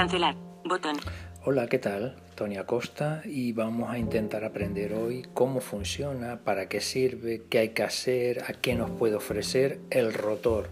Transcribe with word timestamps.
Cancelar. 0.00 0.34
Botón. 0.64 0.96
Hola, 1.44 1.66
¿qué 1.66 1.78
tal? 1.78 2.16
Tony 2.34 2.56
Acosta 2.56 3.20
y 3.26 3.52
vamos 3.52 3.90
a 3.90 3.98
intentar 3.98 4.44
aprender 4.44 4.94
hoy 4.94 5.26
cómo 5.34 5.60
funciona, 5.60 6.40
para 6.42 6.70
qué 6.70 6.80
sirve, 6.80 7.42
qué 7.50 7.58
hay 7.58 7.68
que 7.74 7.82
hacer, 7.82 8.44
a 8.48 8.54
qué 8.54 8.74
nos 8.76 8.90
puede 8.92 9.16
ofrecer 9.16 9.78
el 9.90 10.14
rotor. 10.14 10.70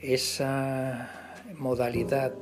Esa 0.00 1.34
modalidad 1.58 2.32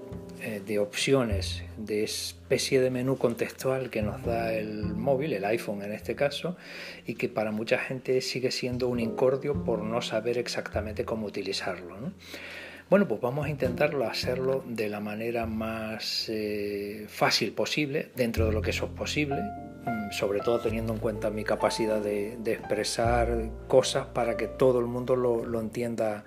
eh, 0.43 0.61
de 0.67 0.79
opciones, 0.81 1.65
de 1.79 2.05
especie 2.05 2.83
de 2.83 2.91
menú 2.91 3.17
contextual 3.17 3.89
que 3.89 4.03
nos 4.03 4.23
da 4.23 4.53
el 4.53 4.85
móvil, 4.85 5.33
el 5.33 5.47
iPhone 5.47 5.81
en 5.81 5.93
este 5.93 6.15
caso, 6.15 6.59
y 7.07 7.15
que 7.15 7.31
para 7.31 7.53
mucha 7.53 7.79
gente 7.79 8.21
sigue 8.21 8.51
siendo 8.51 8.89
un 8.89 9.01
incordio 9.01 9.65
por 9.65 9.83
no 9.83 10.03
saber 10.03 10.37
exactamente 10.37 11.07
cómo 11.07 11.27
utilizarlo. 11.27 11.97
Bueno, 12.93 13.09
pues 13.09 13.23
vamos 13.23 13.47
a 13.47 13.49
intentarlo 13.49 14.07
hacerlo 14.07 14.63
de 14.67 14.91
la 14.91 15.01
manera 15.01 15.47
más 15.47 16.27
eh, 16.29 17.07
fácil 17.09 17.53
posible, 17.55 18.13
dentro 18.15 18.45
de 18.45 18.53
lo 18.53 18.61
que 18.61 18.69
es 18.69 18.81
posible, 18.83 19.41
mm, 19.41 20.11
sobre 20.11 20.41
todo 20.41 20.61
teniendo 20.61 20.93
en 20.93 20.99
cuenta 20.99 21.31
mi 21.31 21.43
capacidad 21.43 22.03
de, 22.03 22.35
expresar 22.45 23.49
cosas 23.67 24.09
para 24.09 24.37
que 24.37 24.47
todo 24.47 24.79
el 24.79 24.85
mundo 24.85 25.17
lo, 25.17 25.59
entienda 25.59 26.27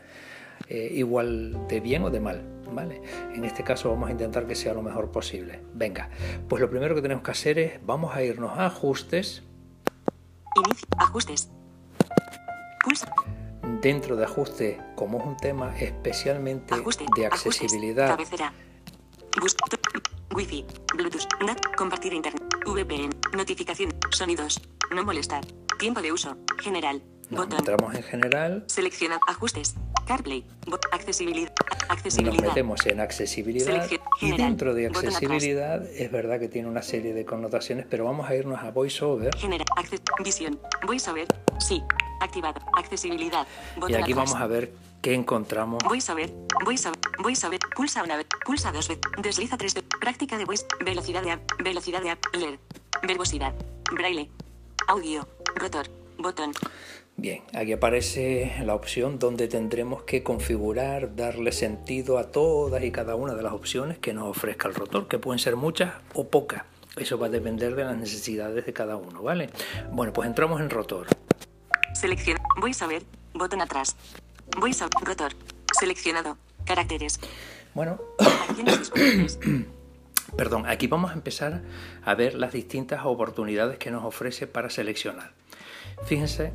eh, 0.68 0.90
igual 0.92 1.68
de 1.68 1.82
bien 1.82 2.02
o 2.02 2.10
de 2.10 2.20
mal. 2.20 2.42
¿vale? 2.74 3.00
En 3.36 3.46
este 3.46 3.64
caso 3.64 3.92
vamos 3.92 4.10
a 4.10 4.14
intentar 4.14 4.48
que 4.48 4.56
sea 4.56 4.74
lo 4.74 4.82
mejor 4.82 5.12
posible. 5.12 5.60
Venga, 5.76 6.10
pues 6.50 6.62
lo 6.62 6.68
primero 6.72 6.96
que 6.96 7.04
tenemos 7.04 7.24
que 7.24 7.30
hacer 7.30 7.60
es, 7.60 7.74
vamos 7.86 8.16
a 8.16 8.24
irnos 8.24 8.58
a 8.58 8.66
ajustes. 8.66 9.44
Inicio, 10.66 10.88
ajustes. 10.98 11.48
Pulsa 12.84 13.06
dentro 13.86 14.16
de 14.16 14.26
ajuste, 14.26 14.82
como 14.96 15.20
es 15.20 15.26
un 15.26 15.38
tema 15.38 15.78
especialmente 15.78 16.74
de 17.16 17.26
accesibilidad. 17.28 18.08
cabecera. 18.08 18.52
Wi-Fi, 20.34 20.66
Bluetooth, 20.96 21.28
NAT, 21.46 21.76
compartir 21.76 22.12
internet, 22.12 22.42
VPN, 22.66 23.12
notificación, 23.38 23.94
sonidos, 24.10 24.60
no 24.92 25.04
molestar, 25.04 25.46
tiempo 25.78 26.02
de 26.02 26.12
uso, 26.12 26.36
general, 26.64 27.04
botón. 27.30 27.60
Entramos 27.60 27.94
en 27.94 28.02
general. 28.02 28.64
Selecciona 28.66 29.20
ajustes, 29.28 29.76
CarPlay, 30.08 30.44
accesibilidad, 30.92 31.54
accesibilidad. 31.88 32.44
Nos 32.44 32.48
metemos 32.56 32.86
en 32.88 33.00
accesibilidad 33.00 33.88
y 34.20 34.32
dentro 34.32 34.74
de 34.74 34.88
accesibilidad 34.88 35.86
es 35.86 36.12
verdad 36.12 36.40
que 36.40 36.48
tiene 36.48 36.68
una 36.68 36.82
serie 36.82 37.14
de 37.14 37.24
connotaciones, 37.24 37.86
pero 37.88 38.06
vamos 38.06 38.28
a 38.28 38.36
irnos 38.36 38.64
a 38.64 38.72
VoiceOver. 38.72 39.36
General, 39.38 39.68
visión, 40.24 40.60
VoiceOver, 40.88 41.28
sí, 41.60 41.84
Activado. 42.20 42.62
Accesibilidad. 42.74 43.48
y 43.88 43.94
aquí 43.96 44.14
vamos 44.14 44.36
a 44.36 44.48
ver 44.48 44.74
qué 45.02 45.14
encontramos. 45.14 45.84
Voice 45.84 46.12
over. 46.12 46.34
Voice 46.64 46.88
over. 46.88 47.00
Voice 47.20 47.48
over. 47.48 47.60
Pulsa 47.76 48.04
una 48.04 48.18
vez. 48.18 48.28
Pulsa 48.46 48.72
dos 48.72 48.88
veces. 48.88 49.04
Desliza 49.22 49.58
tres 49.58 49.74
veces. 49.74 49.90
Práctica 50.00 50.38
de 50.38 50.46
voice. 50.46 50.66
Velocidad 50.84 51.22
de 51.24 51.32
app. 51.32 51.42
Velocidad 51.64 52.02
de 52.02 52.12
app. 52.12 52.26
LED. 52.34 52.60
Verbosidad. 53.04 53.54
Braille. 53.92 54.30
Audio. 54.88 55.28
Rotor. 55.56 55.88
Botón. 56.18 56.54
Bien, 57.18 57.44
aquí 57.54 57.72
aparece 57.72 58.56
la 58.66 58.76
opción 58.76 59.20
donde 59.20 59.48
tendremos 59.48 60.04
que 60.04 60.22
configurar, 60.22 61.16
darle 61.16 61.54
sentido 61.54 62.18
a 62.18 62.30
todas 62.32 62.84
y 62.84 62.92
cada 62.92 63.16
una 63.16 63.36
de 63.36 63.42
las 63.42 63.54
opciones 63.54 64.00
que 64.00 64.14
nos 64.14 64.28
ofrezca 64.28 64.68
el 64.68 64.76
rotor, 64.76 65.08
que 65.08 65.18
pueden 65.18 65.40
ser 65.40 65.56
muchas 65.56 65.94
o 66.14 66.28
pocas. 66.28 66.64
Eso 66.98 67.18
va 67.18 67.28
a 67.28 67.30
depender 67.30 67.76
de 67.76 67.86
las 67.86 67.98
necesidades 67.98 68.66
de 68.66 68.74
cada 68.74 68.98
uno, 68.98 69.22
¿vale? 69.22 69.50
Bueno, 69.92 70.12
pues 70.12 70.28
entramos 70.28 70.60
en 70.60 70.70
rotor. 70.70 71.08
Selección. 71.96 72.38
Voy 72.60 72.74
a 72.78 72.88
ver. 72.88 73.04
Botón 73.34 73.62
atrás. 73.62 73.96
Voy 74.60 74.76
a 74.80 75.06
rotor. 75.06 75.32
Seleccionado. 75.80 76.38
Caracteres. 76.66 77.22
Bueno. 77.74 78.00
Perdón, 80.38 80.66
aquí 80.68 80.88
vamos 80.88 81.12
a 81.12 81.14
empezar 81.14 81.62
a 82.04 82.16
ver 82.16 82.34
las 82.34 82.52
distintas 82.52 83.06
oportunidades 83.06 83.78
que 83.78 83.92
nos 83.92 84.04
ofrece 84.04 84.46
para 84.46 84.70
seleccionar. 84.70 85.32
Fíjense. 86.06 86.52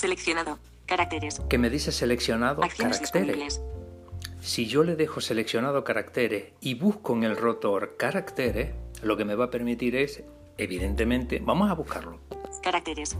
Seleccionado. 0.00 0.58
Caracteres. 0.86 1.40
Que 1.48 1.56
me 1.56 1.70
dice 1.70 1.92
seleccionado 1.92 2.62
caracteres. 2.76 3.60
Si 4.40 4.66
yo 4.66 4.82
le 4.82 4.96
dejo 4.96 5.20
seleccionado 5.20 5.84
caracteres 5.84 6.52
y 6.60 6.74
busco 6.74 7.14
en 7.14 7.22
el 7.22 7.36
rotor 7.36 7.96
caracteres, 7.96 8.72
lo 9.02 9.16
que 9.16 9.24
me 9.24 9.36
va 9.36 9.46
a 9.46 9.50
permitir 9.50 9.94
es, 9.94 10.22
evidentemente, 10.58 11.40
vamos 11.40 11.70
a 11.70 11.74
buscarlo. 11.74 12.18
Caracteres 12.62 13.16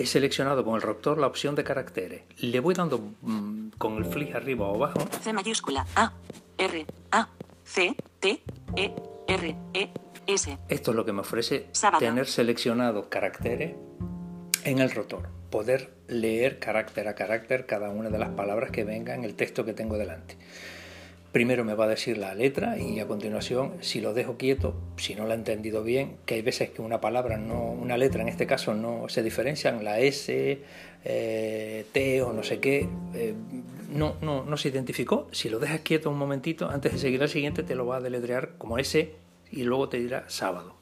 he 0.00 0.06
seleccionado 0.06 0.64
con 0.64 0.76
el 0.76 0.82
rotor 0.82 1.18
la 1.18 1.26
opción 1.26 1.54
de 1.54 1.64
caracteres. 1.64 2.22
Le 2.38 2.60
voy 2.60 2.74
dando 2.74 2.98
mm, 3.20 3.70
con 3.78 3.96
el 3.98 4.04
flick 4.06 4.34
arriba 4.34 4.66
o 4.66 4.76
abajo. 4.76 5.00
C 5.20 5.32
mayúscula 5.32 5.86
A 5.94 6.12
R 6.56 6.86
A 7.10 7.28
C 7.64 7.94
T 8.18 8.42
E 8.76 8.92
R 9.28 9.56
E 9.74 9.90
S. 10.26 10.58
Esto 10.68 10.90
es 10.90 10.96
lo 10.96 11.04
que 11.04 11.12
me 11.12 11.20
ofrece 11.20 11.68
tener 11.98 12.26
seleccionado 12.26 13.08
caracteres 13.08 13.74
en 14.64 14.78
el 14.78 14.90
rotor. 14.90 15.28
Poder 15.50 15.92
leer 16.08 16.58
carácter 16.58 17.08
a 17.08 17.14
carácter 17.14 17.66
cada 17.66 17.90
una 17.90 18.08
de 18.08 18.18
las 18.18 18.30
palabras 18.30 18.70
que 18.70 18.84
venga 18.84 19.14
en 19.14 19.24
el 19.24 19.34
texto 19.34 19.64
que 19.64 19.72
tengo 19.72 19.98
delante. 19.98 20.38
Primero 21.32 21.64
me 21.64 21.74
va 21.74 21.84
a 21.84 21.88
decir 21.88 22.18
la 22.18 22.34
letra 22.34 22.76
y 22.76 22.98
a 22.98 23.06
continuación, 23.06 23.74
si 23.80 24.00
lo 24.00 24.14
dejo 24.14 24.36
quieto, 24.36 24.74
si 24.96 25.14
no 25.14 25.26
la 25.26 25.34
he 25.34 25.36
entendido 25.36 25.84
bien, 25.84 26.16
que 26.26 26.34
hay 26.34 26.42
veces 26.42 26.70
que 26.70 26.82
una 26.82 27.00
palabra, 27.00 27.36
no, 27.36 27.70
una 27.70 27.96
letra 27.96 28.22
en 28.22 28.28
este 28.28 28.48
caso 28.48 28.74
no 28.74 29.08
se 29.08 29.22
diferencian, 29.22 29.84
la 29.84 30.00
S, 30.00 30.62
eh, 31.04 31.86
T 31.92 32.22
o 32.22 32.32
no 32.32 32.42
sé 32.42 32.58
qué, 32.58 32.88
eh, 33.14 33.34
no, 33.92 34.16
no, 34.20 34.44
no 34.44 34.56
se 34.56 34.70
identificó. 34.70 35.28
Si 35.30 35.48
lo 35.48 35.60
dejas 35.60 35.80
quieto 35.80 36.10
un 36.10 36.18
momentito, 36.18 36.68
antes 36.68 36.92
de 36.94 36.98
seguir 36.98 37.22
al 37.22 37.28
siguiente 37.28 37.62
te 37.62 37.76
lo 37.76 37.86
va 37.86 37.98
a 37.98 38.00
deletrear 38.00 38.50
como 38.58 38.78
S 38.78 39.14
y 39.52 39.62
luego 39.62 39.88
te 39.88 39.98
dirá 39.98 40.24
sábado. 40.28 40.74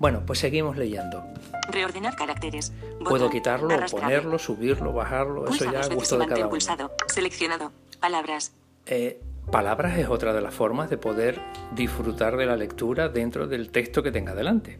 Bueno, 0.00 0.24
pues 0.26 0.38
seguimos 0.38 0.76
leyendo. 0.78 1.22
Reordenar 1.70 2.16
caracteres. 2.16 2.72
Puedo 3.04 3.30
quitarlo, 3.30 3.68
ponerlo, 3.90 4.38
subirlo, 4.38 4.92
bajarlo, 4.92 5.46
eso 5.46 5.70
ya 5.70 5.80
a 5.80 5.88
gusto 5.88 6.18
de 6.18 6.26
cada 6.26 6.48
uno. 6.48 6.58
Seleccionado. 7.06 7.70
Palabras. 8.00 8.52
Eh, 8.86 9.20
Palabras 9.50 9.98
es 9.98 10.08
otra 10.08 10.32
de 10.32 10.40
las 10.40 10.54
formas 10.54 10.90
de 10.90 10.96
poder 10.96 11.40
disfrutar 11.72 12.36
de 12.36 12.46
la 12.46 12.56
lectura 12.56 13.08
dentro 13.08 13.48
del 13.48 13.72
texto 13.72 14.00
que 14.00 14.12
tenga 14.12 14.32
delante. 14.32 14.78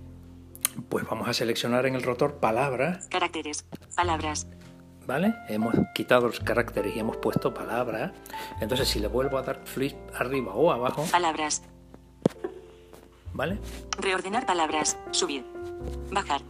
Pues 0.88 1.04
vamos 1.04 1.28
a 1.28 1.34
seleccionar 1.34 1.86
en 1.86 1.97
el 1.97 2.04
rotor 2.04 2.36
palabras. 2.36 3.08
Caracteres. 3.08 3.64
Palabras. 3.97 4.47
¿Vale? 5.08 5.34
Hemos 5.48 5.75
quitado 5.92 6.28
los 6.28 6.38
caracteres 6.38 6.94
y 6.94 7.00
hemos 7.00 7.16
puesto 7.16 7.53
palabras. 7.53 8.12
Entonces 8.60 8.86
si 8.86 9.00
le 9.00 9.08
vuelvo 9.08 9.38
a 9.38 9.42
dar 9.42 9.60
flip 9.64 9.97
arriba 10.14 10.54
o 10.54 10.70
abajo. 10.70 11.04
Palabras. 11.10 11.64
¿Vale? 13.32 13.58
Reordenar 13.98 14.47
palabras. 14.47 14.97
Subir. 15.10 15.44
Bajar. 16.12 16.42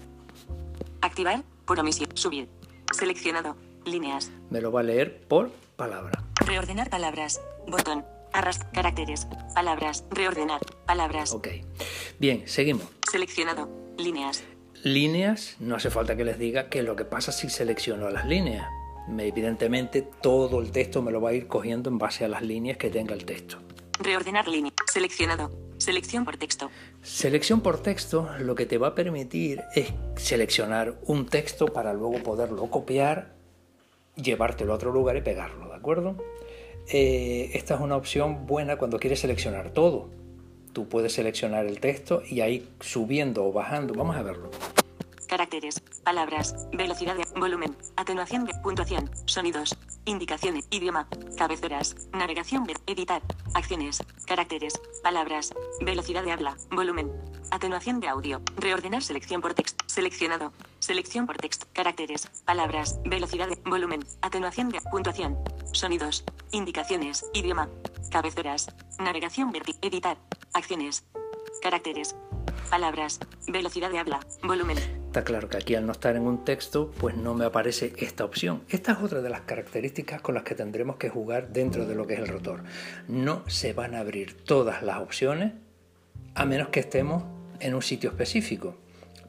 Activar. 1.01 1.43
Por 1.65 1.81
omisión. 1.81 2.11
Subir. 2.15 2.51
Seleccionado. 2.93 3.57
Líneas. 3.87 4.31
Me 4.51 4.61
lo 4.61 4.71
va 4.71 4.81
a 4.81 4.83
leer 4.83 5.27
por 5.27 5.51
palabra. 5.77 6.23
Reordenar 6.45 6.91
palabras. 6.91 7.41
Botón. 7.67 8.05
Arrastrar 8.33 8.73
caracteres. 8.73 9.27
Palabras. 9.55 10.05
Reordenar. 10.11 10.61
Palabras. 10.87 11.33
Ok. 11.33 11.49
Bien, 12.19 12.45
seguimos. 12.47 12.85
Seleccionado. 13.11 13.69
Líneas. 13.99 14.45
Líneas, 14.83 15.57
no 15.59 15.77
hace 15.77 15.91
falta 15.91 16.17
que 16.17 16.25
les 16.25 16.39
diga 16.39 16.69
que 16.71 16.83
lo 16.83 16.97
que 16.97 17.05
pasa 17.05 17.33
si 17.33 17.51
selecciono 17.51 18.09
las 18.11 18.27
líneas. 18.27 18.67
Evidentemente 19.19 20.03
todo 20.23 20.61
el 20.61 20.71
texto 20.71 21.03
me 21.03 21.11
lo 21.11 21.21
va 21.21 21.31
a 21.31 21.33
ir 21.35 21.49
cogiendo 21.49 21.91
en 21.91 21.99
base 21.99 22.25
a 22.25 22.29
las 22.29 22.43
líneas 22.43 22.79
que 22.79 22.89
tenga 22.89 23.15
el 23.15 23.25
texto. 23.25 23.59
Reordenar 23.99 24.49
línea. 24.49 24.73
Seleccionado. 24.91 25.51
Selección 25.79 26.25
por 26.25 26.37
texto. 26.37 26.71
Selección 27.03 27.63
por 27.63 27.83
texto 27.83 28.29
lo 28.39 28.55
que 28.55 28.67
te 28.67 28.79
va 28.79 28.89
a 28.89 28.95
permitir 28.95 29.63
es 29.75 29.93
seleccionar 30.17 30.99
un 31.07 31.27
texto 31.27 31.67
para 31.67 31.93
luego 31.95 32.23
poderlo 32.23 32.71
copiar, 32.71 33.35
llevártelo 34.15 34.73
a 34.73 34.77
otro 34.77 34.93
lugar 34.93 35.17
y 35.17 35.23
pegarlo, 35.23 35.69
¿de 35.69 35.75
acuerdo? 35.75 36.17
Eh, 36.93 37.53
esta 37.55 37.75
es 37.75 37.81
una 37.81 37.97
opción 37.97 38.47
buena 38.47 38.77
cuando 38.77 38.99
quieres 38.99 39.21
seleccionar 39.21 39.71
todo. 39.71 40.11
Tú 40.73 40.89
puedes 40.89 41.13
seleccionar 41.13 41.67
el 41.67 41.79
texto 41.79 42.23
y 42.29 42.41
ahí 42.41 42.69
subiendo 42.81 43.45
o 43.45 43.53
bajando, 43.53 43.95
vamos 43.95 44.17
a 44.17 44.23
verlo. 44.23 44.51
Caracteres, 45.29 45.81
palabras, 46.03 46.69
velocidad 46.73 47.15
de 47.17 47.25
volumen, 47.39 47.77
atenuación 47.97 48.45
de 48.45 48.55
puntuación, 48.65 49.09
sonidos, 49.27 49.77
indicaciones, 50.05 50.67
idioma, 50.71 51.09
cabeceras, 51.39 52.09
navegación, 52.13 52.67
editar, 52.89 53.23
acciones, 53.55 54.03
caracteres, 54.27 54.75
palabras, 55.05 55.55
velocidad 55.83 56.25
de 56.25 56.33
habla, 56.33 56.57
volumen, 56.73 57.13
atenuación 57.53 58.01
de 58.01 58.09
audio, 58.09 58.43
reordenar 58.57 59.05
selección 59.05 59.41
por 59.41 59.55
texto, 59.55 59.85
seleccionado, 59.87 60.53
selección 60.91 61.25
por 61.25 61.37
texto, 61.37 61.69
caracteres, 61.73 62.27
palabras, 62.45 62.99
velocidad 63.05 63.47
volumen, 63.65 64.01
atenuación 64.23 64.71
de 64.71 64.81
puntuación, 64.91 65.39
sonidos, 65.71 66.25
indicaciones, 66.51 67.25
idioma, 67.33 67.69
cabeceras, 68.11 68.75
navegación, 68.99 69.53
editar, 69.83 70.17
acciones, 70.53 71.05
caracteres, 71.63 72.17
palabras, 72.71 73.21
velocidad 73.47 73.93
de 73.93 74.01
habla, 74.01 74.19
volumen. 74.43 74.79
Está 75.07 75.23
claro 75.23 75.49
que 75.49 75.59
aquí 75.59 75.77
al 75.77 75.87
no 75.87 75.93
estar 75.93 76.17
en 76.17 76.27
un 76.27 76.45
texto, 76.45 76.91
pues 76.99 77.15
no 77.17 77.35
me 77.35 77.45
aparece 77.45 77.93
esta 77.99 78.25
opción. 78.25 78.65
Esta 78.69 78.91
es 78.91 78.99
otra 78.99 79.23
de 79.23 79.31
las 79.31 79.43
características 79.43 80.21
con 80.23 80.35
las 80.35 80.43
que 80.43 80.57
tendremos 80.57 80.97
que 80.97 81.09
jugar 81.09 81.53
dentro 81.53 81.87
de 81.87 81.95
lo 81.95 82.09
que 82.09 82.15
es 82.15 82.19
el 82.19 82.27
rotor. 82.27 82.65
No 83.07 83.49
se 83.49 83.75
van 83.75 83.95
a 83.95 84.01
abrir 84.01 84.43
todas 84.43 84.83
las 84.83 84.99
opciones 84.99 85.53
a 86.35 86.45
menos 86.47 86.71
que 86.71 86.81
estemos 86.81 87.23
en 87.61 87.77
un 87.77 87.83
sitio 87.83 88.11
específico. 88.11 88.75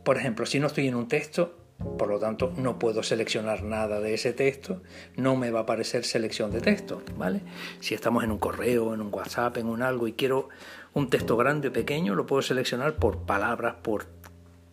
Por 0.03 0.17
ejemplo, 0.17 0.45
si 0.45 0.59
no 0.59 0.67
estoy 0.67 0.87
en 0.87 0.95
un 0.95 1.07
texto, 1.07 1.57
por 1.97 2.09
lo 2.09 2.19
tanto 2.19 2.53
no 2.55 2.79
puedo 2.79 3.03
seleccionar 3.03 3.63
nada 3.63 3.99
de 3.99 4.13
ese 4.13 4.33
texto, 4.33 4.81
no 5.15 5.35
me 5.35 5.51
va 5.51 5.59
a 5.59 5.63
aparecer 5.63 6.03
selección 6.03 6.51
de 6.51 6.61
texto, 6.61 7.01
¿vale? 7.17 7.41
Si 7.79 7.93
estamos 7.93 8.23
en 8.23 8.31
un 8.31 8.37
correo, 8.37 8.93
en 8.93 9.01
un 9.01 9.13
WhatsApp, 9.13 9.57
en 9.57 9.67
un 9.67 9.81
algo 9.81 10.07
y 10.07 10.13
quiero 10.13 10.49
un 10.93 11.09
texto 11.09 11.37
grande 11.37 11.69
o 11.69 11.73
pequeño, 11.73 12.15
lo 12.15 12.25
puedo 12.25 12.41
seleccionar 12.41 12.95
por 12.95 13.19
palabras, 13.19 13.75
por 13.81 14.05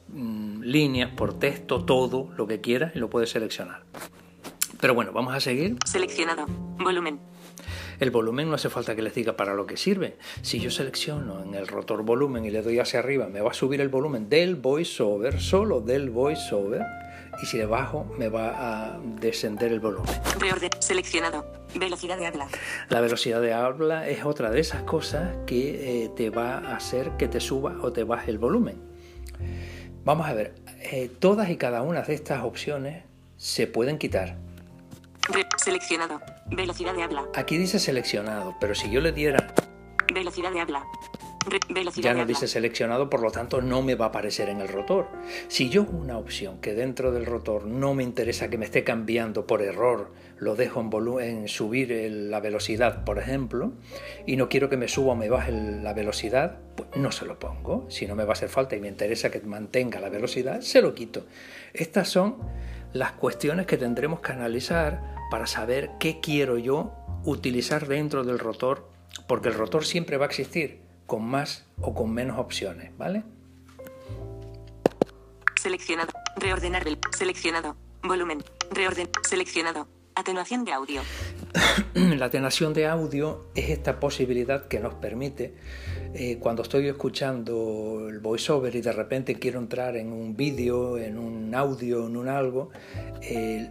mm, 0.09 0.63
líneas, 0.63 1.11
por 1.15 1.39
texto, 1.39 1.85
todo 1.85 2.31
lo 2.37 2.47
que 2.47 2.61
quiera 2.61 2.93
y 2.95 2.99
lo 2.99 3.09
puedo 3.11 3.27
seleccionar. 3.27 3.83
Pero 4.81 4.95
bueno, 4.95 5.13
vamos 5.13 5.35
a 5.35 5.41
seguir. 5.41 5.77
Seleccionado. 5.87 6.47
Volumen. 6.79 7.19
El 8.01 8.11
volumen 8.13 8.49
no 8.49 8.55
hace 8.55 8.71
falta 8.71 8.95
que 8.95 9.03
les 9.03 9.15
diga 9.15 9.37
para 9.37 9.55
lo 9.55 9.67
que 9.67 9.77
sirve. 9.77 10.17
Si 10.43 10.61
yo 10.61 10.71
selecciono 10.71 11.43
en 11.43 11.55
el 11.55 11.67
rotor 11.67 12.05
volumen 12.05 12.45
y 12.45 12.51
le 12.51 12.63
doy 12.63 12.79
hacia 12.79 13.01
arriba, 13.01 13.27
me 13.27 13.41
va 13.41 13.51
a 13.51 13.55
subir 13.55 13.81
el 13.81 13.89
volumen 13.89 14.29
del 14.29 14.55
voiceover, 14.55 15.41
solo 15.41 15.81
del 15.81 16.11
voiceover. 16.11 16.83
Y 17.43 17.47
si 17.47 17.57
le 17.57 17.67
bajo, 17.67 18.05
me 18.17 18.29
va 18.29 18.93
a 18.93 18.99
descender 19.21 19.73
el 19.73 19.81
volumen. 19.81 20.13
Reorden. 20.39 20.71
Seleccionado. 20.81 21.45
Velocidad 21.75 22.19
de 22.19 22.27
habla. 22.27 22.49
La 22.89 23.01
velocidad 23.01 23.41
de 23.41 23.53
habla 23.53 24.09
es 24.09 24.25
otra 24.25 24.51
de 24.51 24.61
esas 24.61 24.83
cosas 24.85 25.37
que 25.47 26.05
eh, 26.05 26.11
te 26.17 26.31
va 26.31 26.59
a 26.59 26.77
hacer 26.77 27.17
que 27.19 27.29
te 27.29 27.41
suba 27.41 27.77
o 27.83 27.93
te 27.93 28.05
baje 28.05 28.31
el 28.31 28.39
volumen. 28.39 28.77
Vamos 30.05 30.27
a 30.27 30.35
ver, 30.35 30.55
eh, 30.81 31.11
todas 31.19 31.51
y 31.51 31.57
cada 31.57 31.83
una 31.83 32.03
de 32.03 32.15
estas 32.15 32.45
opciones 32.45 33.05
se 33.37 33.67
pueden 33.67 33.99
quitar. 33.99 34.37
Seleccionado. 35.73 36.23
Velocidad 36.47 36.95
de 36.95 37.03
habla. 37.03 37.27
Aquí 37.35 37.59
dice 37.59 37.79
seleccionado, 37.79 38.55
pero 38.59 38.75
si 38.75 38.91
yo 38.91 39.03
le 39.03 39.13
diera, 39.13 39.53
Velocidad 40.15 40.51
de 40.51 40.61
habla. 40.61 40.83
Re- 41.47 41.59
velocidad 41.69 42.03
ya 42.05 42.09
de 42.11 42.15
no 42.15 42.23
habla. 42.23 42.27
dice 42.33 42.49
seleccionado, 42.49 43.11
por 43.11 43.21
lo 43.21 43.31
tanto 43.31 43.61
no 43.61 43.83
me 43.83 43.95
va 43.95 44.07
a 44.07 44.09
aparecer 44.09 44.49
en 44.49 44.63
el 44.63 44.69
rotor. 44.69 45.09
Si 45.49 45.69
yo 45.69 45.83
una 45.83 46.17
opción 46.17 46.59
que 46.63 46.73
dentro 46.73 47.13
del 47.13 47.27
rotor 47.27 47.67
no 47.67 47.93
me 47.93 48.03
interesa 48.03 48.49
que 48.49 48.57
me 48.57 48.65
esté 48.65 48.83
cambiando 48.83 49.47
por 49.47 49.61
error, 49.61 50.11
lo 50.39 50.57
dejo 50.57 50.81
en, 50.81 51.21
en 51.43 51.49
subir 51.49 51.93
el- 51.93 52.31
la 52.31 52.41
velocidad, 52.41 53.05
por 53.05 53.19
ejemplo, 53.19 53.73
y 54.25 54.37
no 54.37 54.49
quiero 54.49 54.71
que 54.71 54.79
me 54.79 54.89
suba 54.89 55.13
o 55.13 55.17
me 55.17 55.29
baje 55.29 55.51
el- 55.51 55.85
la 55.85 55.93
velocidad, 55.93 56.57
pues 56.77 56.89
no 56.97 57.13
se 57.13 57.27
lo 57.27 57.39
pongo. 57.39 57.85
Si 57.91 58.07
no 58.07 58.15
me 58.15 58.25
va 58.25 58.31
a 58.31 58.33
hacer 58.33 58.49
falta 58.49 58.75
y 58.75 58.81
me 58.81 58.89
interesa 58.89 59.31
que 59.31 59.41
mantenga 59.41 60.01
la 60.01 60.09
velocidad, 60.09 60.63
se 60.63 60.81
lo 60.81 60.95
quito. 60.95 61.27
Estas 61.75 62.09
son 62.09 62.39
las 62.93 63.13
cuestiones 63.13 63.67
que 63.67 63.77
tendremos 63.77 64.21
que 64.21 64.33
analizar 64.33 65.03
para 65.31 65.47
saber 65.47 65.91
qué 65.99 66.21
quiero 66.21 66.59
yo 66.59 66.93
utilizar 67.25 67.87
dentro 67.87 68.25
del 68.25 68.39
rotor, 68.39 68.89
porque 69.27 69.49
el 69.49 69.55
rotor 69.55 69.85
siempre 69.85 70.17
va 70.17 70.27
a 70.27 70.29
existir 70.29 70.81
con 71.07 71.25
más 71.25 71.65
o 71.81 71.95
con 71.95 72.13
menos 72.13 72.39
opciones, 72.39 72.97
¿vale? 72.97 73.25
Seleccionado. 75.61 76.13
Reordenar 76.37 76.87
el. 76.87 76.99
Seleccionado. 77.17 77.77
Volumen. 78.03 78.45
Reorden. 78.71 79.09
Seleccionado. 79.23 79.89
Atenuación 80.19 80.65
de 80.65 80.73
audio. 80.73 81.01
La 81.95 82.27
atenuación 82.27 82.75
de 82.75 82.89
audio 82.89 83.47
es 83.55 83.71
esta 83.71 84.01
posibilidad 84.01 84.67
que 84.67 84.81
nos 84.81 84.95
permite, 84.95 85.55
eh, 86.13 86.39
cuando 86.41 86.63
estoy 86.63 86.89
escuchando 86.89 88.09
el 88.09 88.19
voiceover 88.19 88.75
y 88.75 88.81
de 88.81 88.91
repente 88.91 89.39
quiero 89.39 89.61
entrar 89.61 89.97
en 89.97 90.13
un 90.13 90.37
vídeo, 90.37 90.99
en 90.99 91.19
un 91.19 91.55
audio, 91.55 92.05
en 92.05 92.17
un 92.17 92.27
algo, 92.27 92.71
eh, 93.23 93.71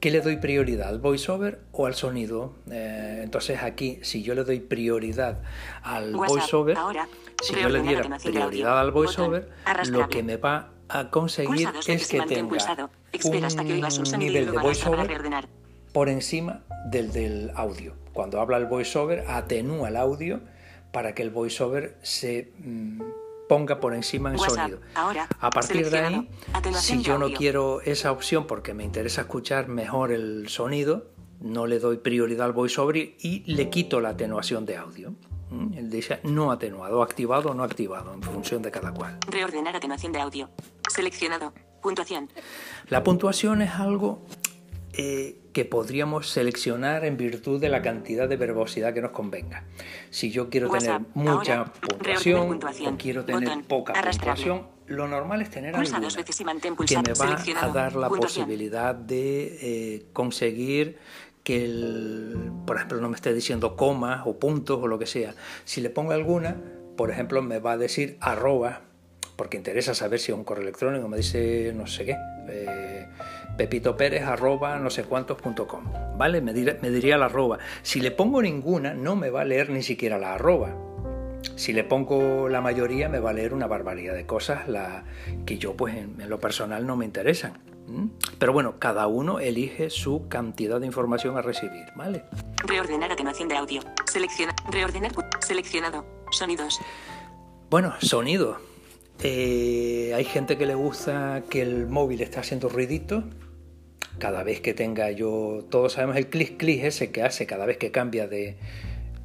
¿qué 0.00 0.10
le 0.10 0.20
doy 0.20 0.38
prioridad? 0.38 0.88
¿Al 0.88 0.98
voiceover 0.98 1.60
o 1.70 1.86
al 1.86 1.94
sonido? 1.94 2.56
Eh, 2.68 3.20
entonces 3.22 3.62
aquí, 3.62 4.00
si 4.02 4.24
yo 4.24 4.34
le 4.34 4.42
doy 4.42 4.58
prioridad 4.58 5.42
al 5.84 6.12
WhatsApp. 6.16 6.28
voiceover, 6.28 6.76
Ahora. 6.76 7.08
si 7.40 7.54
yo 7.54 7.68
le 7.68 7.82
diera 7.82 8.18
prioridad 8.18 8.80
al 8.80 8.90
voiceover, 8.90 9.48
lo 9.90 10.08
que 10.08 10.24
me 10.24 10.38
va 10.38 10.72
a 10.88 11.10
conseguir 11.10 11.68
es 11.86 12.08
que 12.08 12.20
tenga 12.22 13.88
un 13.88 14.18
nivel 14.18 14.50
de 14.50 14.58
voiceover 14.58 15.48
por 15.92 16.08
encima 16.08 16.62
del 16.90 17.12
del 17.12 17.50
audio. 17.54 17.94
Cuando 18.12 18.40
habla 18.40 18.56
el 18.56 18.66
voiceover, 18.66 19.24
atenúa 19.28 19.88
el 19.88 19.96
audio 19.96 20.40
para 20.92 21.14
que 21.14 21.22
el 21.22 21.30
voiceover 21.30 21.98
se 22.02 22.52
mm, 22.58 23.02
ponga 23.48 23.80
por 23.80 23.94
encima 23.94 24.30
en 24.30 24.38
WhatsApp. 24.38 24.56
sonido. 24.56 24.80
Ahora. 24.94 25.28
A 25.40 25.50
partir 25.50 25.90
de 25.90 25.98
ahí, 25.98 26.28
si 26.74 27.02
yo 27.02 27.18
no 27.18 27.32
quiero 27.32 27.80
esa 27.82 28.12
opción 28.12 28.46
porque 28.46 28.74
me 28.74 28.84
interesa 28.84 29.22
escuchar 29.22 29.68
mejor 29.68 30.12
el 30.12 30.48
sonido, 30.48 31.10
no 31.40 31.66
le 31.66 31.78
doy 31.78 31.98
prioridad 31.98 32.46
al 32.46 32.52
voiceover 32.52 32.96
y 32.96 33.42
le 33.46 33.68
quito 33.68 34.00
la 34.00 34.10
atenuación 34.10 34.64
de 34.64 34.76
audio. 34.76 35.14
¿Mm? 35.50 35.74
Él 35.78 35.90
dice 35.90 36.20
no 36.24 36.50
atenuado, 36.50 37.02
activado 37.02 37.50
o 37.50 37.54
no 37.54 37.62
activado, 37.62 38.12
en 38.12 38.22
función 38.22 38.62
de 38.62 38.70
cada 38.70 38.92
cual. 38.92 39.18
Reordenar 39.28 39.76
atenuación 39.76 40.12
de 40.12 40.20
audio. 40.20 40.50
Seleccionado. 40.88 41.52
Puntuación. 41.82 42.28
La 42.88 43.04
puntuación 43.04 43.62
es 43.62 43.70
algo 43.72 44.20
eh, 44.92 45.38
que 45.52 45.64
podríamos 45.64 46.28
seleccionar 46.30 47.04
en 47.04 47.16
virtud 47.16 47.60
de 47.60 47.68
la 47.68 47.80
cantidad 47.82 48.28
de 48.28 48.36
verbosidad 48.36 48.92
que 48.92 49.02
nos 49.02 49.12
convenga. 49.12 49.64
Si 50.10 50.30
yo 50.30 50.48
quiero 50.50 50.68
WhatsApp. 50.68 51.02
tener 51.12 51.26
mucha 51.28 51.58
Ahora, 51.58 51.72
puntuación, 51.80 52.48
puntuación. 52.48 52.94
o 52.94 52.98
quiero 52.98 53.24
tener 53.24 53.48
Botón. 53.48 53.62
poca 53.64 53.92
puntuación, 53.92 54.66
lo 54.86 55.06
normal 55.06 55.42
es 55.42 55.50
tener 55.50 55.72
Pulsa 55.74 55.96
alguna 55.96 56.06
dos 56.06 56.16
veces 56.16 56.40
y 56.40 56.44
mantén 56.44 56.76
que 56.76 56.96
me 56.96 57.12
va 57.12 57.62
a 57.62 57.68
dar 57.68 57.94
la 57.94 58.08
Puntuación. 58.08 58.46
posibilidad 58.46 58.94
de 58.94 59.58
eh, 59.60 60.06
conseguir 60.12 60.98
que 61.46 61.64
el, 61.64 62.50
por 62.66 62.74
ejemplo, 62.74 63.00
no 63.00 63.08
me 63.08 63.14
esté 63.14 63.32
diciendo 63.32 63.76
comas 63.76 64.22
o 64.26 64.36
puntos 64.36 64.80
o 64.82 64.88
lo 64.88 64.98
que 64.98 65.06
sea. 65.06 65.36
Si 65.64 65.80
le 65.80 65.90
pongo 65.90 66.10
alguna, 66.10 66.56
por 66.96 67.08
ejemplo, 67.12 67.40
me 67.40 67.60
va 67.60 67.72
a 67.72 67.76
decir 67.76 68.16
arroba, 68.20 68.80
porque 69.36 69.56
interesa 69.56 69.94
saber 69.94 70.18
si 70.18 70.32
es 70.32 70.38
un 70.38 70.42
correo 70.42 70.64
electrónico, 70.64 71.06
me 71.06 71.18
dice 71.18 71.72
no 71.72 71.86
sé 71.86 72.04
qué, 72.04 72.16
eh, 72.48 73.06
Pepito 73.56 73.96
Pérez 73.96 74.24
arroba 74.24 74.80
no 74.80 74.90
sé 74.90 75.04
cuántos 75.04 75.40
punto 75.40 75.68
com, 75.68 75.84
¿vale? 76.18 76.40
Me, 76.40 76.52
me 76.52 76.90
diría 76.90 77.16
la 77.16 77.26
arroba. 77.26 77.58
Si 77.82 78.00
le 78.00 78.10
pongo 78.10 78.42
ninguna, 78.42 78.94
no 78.94 79.14
me 79.14 79.30
va 79.30 79.42
a 79.42 79.44
leer 79.44 79.70
ni 79.70 79.84
siquiera 79.84 80.18
la 80.18 80.34
arroba. 80.34 80.74
Si 81.54 81.72
le 81.72 81.84
pongo 81.84 82.48
la 82.48 82.60
mayoría, 82.60 83.08
me 83.08 83.20
va 83.20 83.30
a 83.30 83.34
leer 83.34 83.54
una 83.54 83.68
barbaridad 83.68 84.14
de 84.14 84.26
cosas 84.26 84.64
que 85.44 85.58
yo, 85.58 85.76
pues, 85.76 85.94
en 85.94 86.28
lo 86.28 86.40
personal 86.40 86.88
no 86.88 86.96
me 86.96 87.04
interesan. 87.04 87.52
Pero 88.38 88.52
bueno, 88.52 88.78
cada 88.78 89.06
uno 89.06 89.38
elige 89.38 89.90
su 89.90 90.28
cantidad 90.28 90.80
de 90.80 90.86
información 90.86 91.36
a 91.36 91.42
recibir, 91.42 91.86
¿vale? 91.94 92.24
Reordenar 92.64 93.12
atenuación 93.12 93.48
de 93.48 93.56
audio. 93.56 93.82
Selecciona. 94.06 94.54
Reordenar. 94.70 95.12
Seleccionado. 95.40 96.04
Sonidos. 96.30 96.80
Bueno, 97.70 97.94
sonido. 98.00 98.58
Eh, 99.22 100.12
hay 100.14 100.24
gente 100.24 100.58
que 100.58 100.66
le 100.66 100.74
gusta 100.74 101.42
que 101.48 101.62
el 101.62 101.86
móvil 101.86 102.20
esté 102.20 102.38
haciendo 102.40 102.68
ruidito. 102.68 103.24
Cada 104.18 104.42
vez 104.42 104.60
que 104.60 104.74
tenga 104.74 105.10
yo, 105.10 105.64
todos 105.70 105.94
sabemos 105.94 106.16
el 106.16 106.28
clic 106.28 106.56
clic 106.56 106.84
ese 106.84 107.10
que 107.10 107.22
hace 107.22 107.46
cada 107.46 107.66
vez 107.66 107.76
que 107.76 107.90
cambia 107.90 108.26
de 108.26 108.56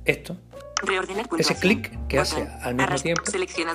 esto. 0.06 0.38
Reordenar 0.84 1.28
Ese 1.38 1.56
clic 1.56 2.08
que 2.08 2.20
hace 2.20 2.48
al 2.62 2.76
mismo 2.76 2.96
tiempo, 2.96 3.24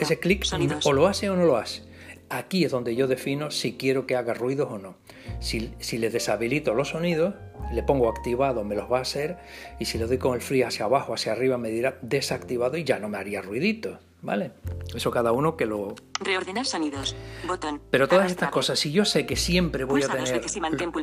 ese 0.00 0.18
clic 0.18 0.44
o 0.84 0.92
lo 0.92 1.06
hace 1.06 1.30
o 1.30 1.36
no 1.36 1.44
lo 1.44 1.56
hace. 1.56 1.85
Aquí 2.28 2.64
es 2.64 2.72
donde 2.72 2.96
yo 2.96 3.06
defino 3.06 3.50
si 3.50 3.76
quiero 3.76 4.06
que 4.06 4.16
haga 4.16 4.34
ruidos 4.34 4.68
o 4.70 4.78
no. 4.78 4.96
Si, 5.40 5.72
si 5.78 5.98
le 5.98 6.10
deshabilito 6.10 6.74
los 6.74 6.88
sonidos, 6.88 7.34
le 7.72 7.82
pongo 7.82 8.08
activado, 8.08 8.64
me 8.64 8.74
los 8.74 8.90
va 8.90 8.98
a 8.98 9.02
hacer, 9.02 9.36
y 9.78 9.84
si 9.84 9.98
le 9.98 10.06
doy 10.06 10.18
con 10.18 10.34
el 10.34 10.40
free 10.40 10.62
hacia 10.62 10.86
abajo, 10.86 11.14
hacia 11.14 11.32
arriba, 11.32 11.58
me 11.58 11.70
dirá 11.70 11.98
desactivado 12.02 12.76
y 12.76 12.84
ya 12.84 12.98
no 12.98 13.08
me 13.08 13.18
haría 13.18 13.42
ruidito, 13.42 13.98
¿vale? 14.22 14.52
Eso 14.94 15.10
cada 15.10 15.32
uno 15.32 15.56
que 15.56 15.66
lo... 15.66 15.94
Reordenar 16.20 16.66
sonidos. 16.66 17.14
Botón. 17.46 17.80
Pero 17.90 18.08
todas 18.08 18.30
estas 18.30 18.50
cosas, 18.50 18.78
si 18.78 18.90
yo 18.90 19.04
sé 19.04 19.26
que 19.26 19.36
siempre 19.36 19.84
voy 19.84 20.02
a 20.02 20.08
Pulsa 20.08 20.24
tener, 20.24 20.42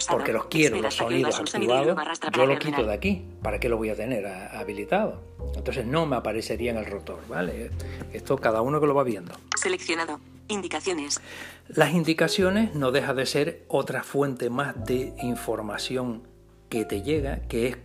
porque 0.09 0.33
los 0.33 0.45
quiero, 0.45 0.81
los 0.81 0.95
sonidos 0.95 1.39
activados, 1.39 1.97
yo 2.35 2.45
lo 2.45 2.59
quito 2.59 2.83
de 2.83 2.93
aquí. 2.93 3.25
¿Para 3.41 3.59
qué 3.59 3.69
lo 3.69 3.77
voy 3.77 3.89
a 3.89 3.95
tener 3.95 4.25
habilitado? 4.25 5.21
Entonces 5.55 5.85
no 5.85 6.05
me 6.05 6.15
aparecería 6.15 6.71
en 6.71 6.77
el 6.77 6.85
rotor, 6.85 7.19
¿vale? 7.29 7.71
Esto 8.11 8.37
cada 8.37 8.61
uno 8.61 8.81
que 8.81 8.87
lo 8.87 8.95
va 8.95 9.03
viendo. 9.03 9.33
Seleccionado. 9.55 10.19
Indicaciones. 10.53 11.21
Las 11.67 11.93
indicaciones 11.93 12.75
no 12.75 12.91
deja 12.91 13.13
de 13.13 13.25
ser 13.25 13.65
otra 13.67 14.03
fuente 14.03 14.49
más 14.49 14.85
de 14.85 15.13
información 15.21 16.23
que 16.69 16.85
te 16.85 17.01
llega, 17.01 17.41
que 17.47 17.67
es 17.67 17.77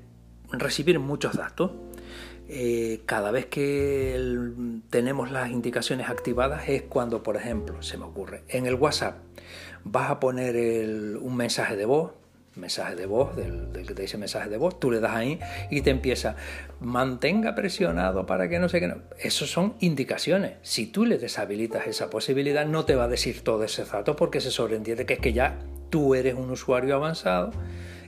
recibir 0.50 0.98
muchos 0.98 1.37
datos. 1.37 1.72
Eh, 2.50 3.02
cada 3.04 3.30
vez 3.30 3.46
que 3.46 4.18
tenemos 4.88 5.30
las 5.30 5.50
indicaciones 5.50 6.08
activadas 6.08 6.68
es 6.68 6.82
cuando, 6.82 7.22
por 7.22 7.37
ejemplo, 7.37 7.82
se 7.82 7.98
me 7.98 8.04
ocurre, 8.04 8.44
en 8.48 8.66
el 8.66 8.75
WhatsApp 8.75 9.18
vas 9.84 10.10
a 10.10 10.20
poner 10.20 11.16
un 11.18 11.37
mensaje 11.37 11.76
de 11.76 11.84
voz, 11.84 12.12
mensaje 12.59 12.97
de 12.97 13.07
voz, 13.07 13.35
del, 13.37 13.73
del 13.73 13.87
que 13.87 13.95
te 13.95 14.03
dice 14.03 14.19
mensaje 14.19 14.49
de 14.49 14.57
voz, 14.57 14.79
tú 14.79 14.91
le 14.91 15.00
das 15.00 15.15
ahí 15.15 15.38
y 15.71 15.83
te 15.83 15.91
empieza, 15.91 16.37
mantenga 16.81 17.55
presionado 17.55 18.27
para 18.27 18.49
que 18.49 18.59
no 18.59 18.69
sé 18.69 18.81
qué. 18.81 18.88
No. 18.88 18.97
Esos 19.19 19.50
son 19.50 19.75
indicaciones. 19.81 20.57
Si 20.62 20.87
tú 20.87 21.05
le 21.05 21.19
deshabilitas 21.19 21.87
esa 21.87 22.11
posibilidad, 22.11 22.67
no 22.67 22.85
te 22.85 22.95
va 22.95 23.05
a 23.05 23.09
decir 23.09 23.43
todo 23.43 23.65
ese 23.65 23.85
dato 23.85 24.17
porque 24.17 24.41
se 24.41 24.50
sobreentiende 24.50 25.07
que 25.07 25.15
es 25.15 25.21
que 25.21 25.33
ya 25.33 25.59
tú 25.91 26.15
eres 26.15 26.35
un 26.35 26.50
usuario 26.50 26.95
avanzado 26.95 27.53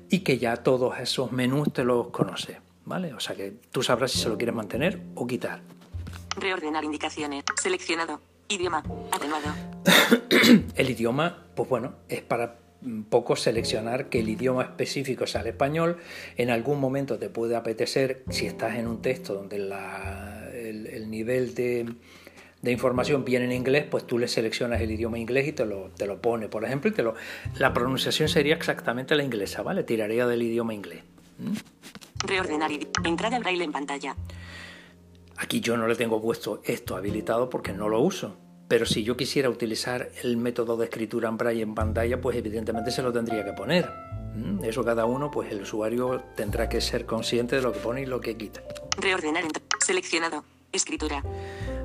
y 0.08 0.20
que 0.20 0.38
ya 0.38 0.56
todos 0.56 0.98
esos 0.98 1.32
menús 1.32 1.72
te 1.72 1.84
los 1.84 2.08
conoces, 2.08 2.58
¿vale? 2.84 3.14
O 3.14 3.20
sea 3.20 3.36
que 3.36 3.54
tú 3.70 3.82
sabrás 3.82 4.10
si 4.12 4.18
se 4.18 4.28
lo 4.28 4.36
quieres 4.36 4.54
mantener 4.54 5.00
o 5.14 5.26
quitar. 5.26 5.60
Reordenar 6.36 6.84
indicaciones. 6.84 7.44
Seleccionado. 7.60 8.20
Idioma. 8.48 8.82
Atenuado. 9.12 9.54
el 10.74 10.90
idioma, 10.90 11.46
pues 11.54 11.68
bueno, 11.68 11.94
es 12.08 12.22
para 12.22 12.56
poco 13.08 13.36
seleccionar 13.36 14.08
que 14.08 14.20
el 14.20 14.28
idioma 14.28 14.62
específico 14.62 15.26
sea 15.26 15.42
el 15.42 15.48
español. 15.48 15.98
En 16.36 16.50
algún 16.50 16.80
momento 16.80 17.18
te 17.18 17.28
puede 17.28 17.56
apetecer, 17.56 18.24
si 18.30 18.46
estás 18.46 18.76
en 18.76 18.86
un 18.86 19.02
texto 19.02 19.34
donde 19.34 19.56
el, 19.56 21.10
nivel 21.10 21.54
de, 21.54 21.86
información 22.64 23.24
viene 23.24 23.46
en 23.46 23.52
inglés, 23.52 23.86
pues 23.90 24.06
tú 24.06 24.18
le 24.18 24.28
seleccionas 24.28 24.80
el 24.80 24.90
idioma 24.90 25.18
inglés 25.18 25.48
y 25.48 25.52
te 25.52 25.66
lo, 25.66 25.90
te 25.96 26.06
lo 26.06 26.20
pone, 26.20 26.48
por 26.48 26.64
ejemplo, 26.64 26.90
y 26.90 26.94
te 26.94 27.02
lo, 27.02 27.14
la 27.58 27.72
pronunciación 27.72 28.28
sería 28.28 28.54
exactamente 28.54 29.14
la 29.14 29.24
inglesa, 29.24 29.62
¿vale? 29.62 29.84
Tiraría 29.84 30.26
del 30.26 30.42
idioma 30.42 30.74
inglés. 30.74 31.02
¿Mm? 31.38 32.26
Reordenar 32.26 32.70
entrada 33.04 33.36
al 33.36 33.42
braille 33.42 33.64
en 33.64 33.72
pantalla. 33.72 34.16
Aquí 35.36 35.60
yo 35.60 35.76
no 35.76 35.86
le 35.86 35.96
tengo 35.96 36.20
puesto 36.20 36.60
esto 36.64 36.96
habilitado 36.96 37.48
porque 37.48 37.72
no 37.72 37.88
lo 37.88 38.00
uso. 38.00 38.36
Pero 38.70 38.86
si 38.86 39.02
yo 39.02 39.16
quisiera 39.16 39.50
utilizar 39.50 40.10
el 40.22 40.36
método 40.36 40.76
de 40.76 40.84
escritura 40.84 41.28
en 41.28 41.36
braille 41.36 41.62
en 41.62 41.74
pantalla, 41.74 42.20
pues 42.20 42.36
evidentemente 42.36 42.92
se 42.92 43.02
lo 43.02 43.12
tendría 43.12 43.44
que 43.44 43.52
poner. 43.52 43.90
Mm, 44.36 44.62
eso 44.62 44.84
cada 44.84 45.06
uno, 45.06 45.28
pues 45.28 45.50
el 45.50 45.62
usuario 45.62 46.22
tendrá 46.36 46.68
que 46.68 46.80
ser 46.80 47.04
consciente 47.04 47.56
de 47.56 47.62
lo 47.62 47.72
que 47.72 47.80
pone 47.80 48.02
y 48.02 48.06
lo 48.06 48.20
que 48.20 48.36
quita. 48.36 48.62
Reordenar. 48.96 49.42
Seleccionado. 49.84 50.44
Escritura. 50.72 51.24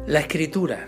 La 0.06 0.20
escritura. 0.20 0.88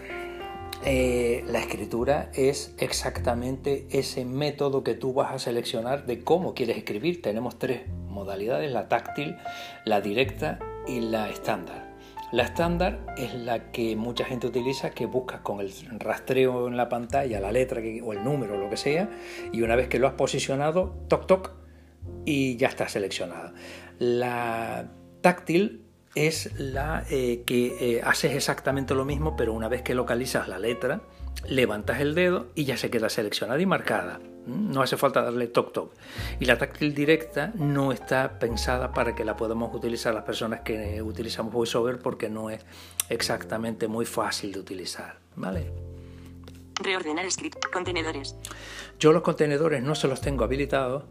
Eh, 0.85 1.43
la 1.47 1.61
escritura 1.61 2.29
es 2.35 2.75
exactamente 2.77 3.87
ese 3.89 4.23
método 4.23 4.83
que 4.83 4.93
tú 4.93 5.13
vas 5.13 5.33
a 5.33 5.39
seleccionar 5.39 6.05
de 6.05 6.23
cómo 6.23 6.53
quieres 6.53 6.77
escribir. 6.77 7.23
Tenemos 7.23 7.57
tres 7.57 7.89
modalidades, 8.07 8.71
la 8.71 8.87
táctil, 8.87 9.35
la 9.83 9.99
directa 10.01 10.59
y 10.87 10.99
la 10.99 11.31
estándar. 11.31 11.86
La 12.31 12.43
estándar 12.43 13.15
es 13.17 13.33
la 13.35 13.71
que 13.71 13.95
mucha 13.95 14.25
gente 14.25 14.47
utiliza, 14.47 14.89
que 14.89 15.05
buscas 15.05 15.39
con 15.41 15.61
el 15.61 15.71
rastreo 15.97 16.67
en 16.67 16.75
la 16.75 16.89
pantalla 16.89 17.39
la 17.39 17.53
letra 17.53 17.81
o 18.03 18.11
el 18.11 18.23
número 18.23 18.55
o 18.55 18.57
lo 18.57 18.69
que 18.69 18.75
sea, 18.75 19.09
y 19.53 19.61
una 19.61 19.77
vez 19.77 19.87
que 19.87 19.97
lo 19.97 20.07
has 20.07 20.13
posicionado, 20.13 20.97
toc 21.07 21.25
toc, 21.25 21.53
y 22.25 22.57
ya 22.57 22.67
está 22.67 22.89
seleccionada. 22.89 23.53
La 23.97 24.91
táctil 25.21 25.86
es 26.25 26.51
la 26.59 27.05
eh, 27.09 27.43
que 27.45 27.97
eh, 27.97 28.01
haces 28.03 28.33
exactamente 28.33 28.95
lo 28.95 29.05
mismo, 29.05 29.35
pero 29.35 29.53
una 29.53 29.67
vez 29.67 29.83
que 29.83 29.93
localizas 29.93 30.47
la 30.47 30.57
letra, 30.57 31.01
levantas 31.47 31.99
el 31.99 32.15
dedo 32.15 32.47
y 32.55 32.65
ya 32.65 32.77
se 32.77 32.89
queda 32.89 33.09
seleccionada 33.09 33.61
y 33.61 33.65
marcada. 33.65 34.19
No 34.47 34.81
hace 34.81 34.97
falta 34.97 35.21
darle 35.21 35.47
toc 35.47 35.73
toc. 35.73 35.93
Y 36.39 36.45
la 36.45 36.57
táctil 36.57 36.95
directa 36.95 37.51
no 37.55 37.91
está 37.91 38.39
pensada 38.39 38.93
para 38.93 39.13
que 39.13 39.25
la 39.25 39.35
podamos 39.35 39.75
utilizar 39.75 40.13
las 40.13 40.23
personas 40.23 40.61
que 40.61 41.01
utilizamos 41.01 41.53
VoiceOver 41.53 41.99
porque 41.99 42.29
no 42.29 42.49
es 42.49 42.65
exactamente 43.09 43.87
muy 43.87 44.05
fácil 44.05 44.53
de 44.53 44.59
utilizar. 44.59 45.17
¿Vale? 45.35 45.71
Reordenar 46.81 47.29
script. 47.29 47.65
Contenedores. 47.71 48.35
Yo 48.99 49.11
los 49.11 49.21
contenedores 49.21 49.83
no 49.83 49.95
se 49.95 50.07
los 50.07 50.21
tengo 50.21 50.43
habilitados 50.43 51.03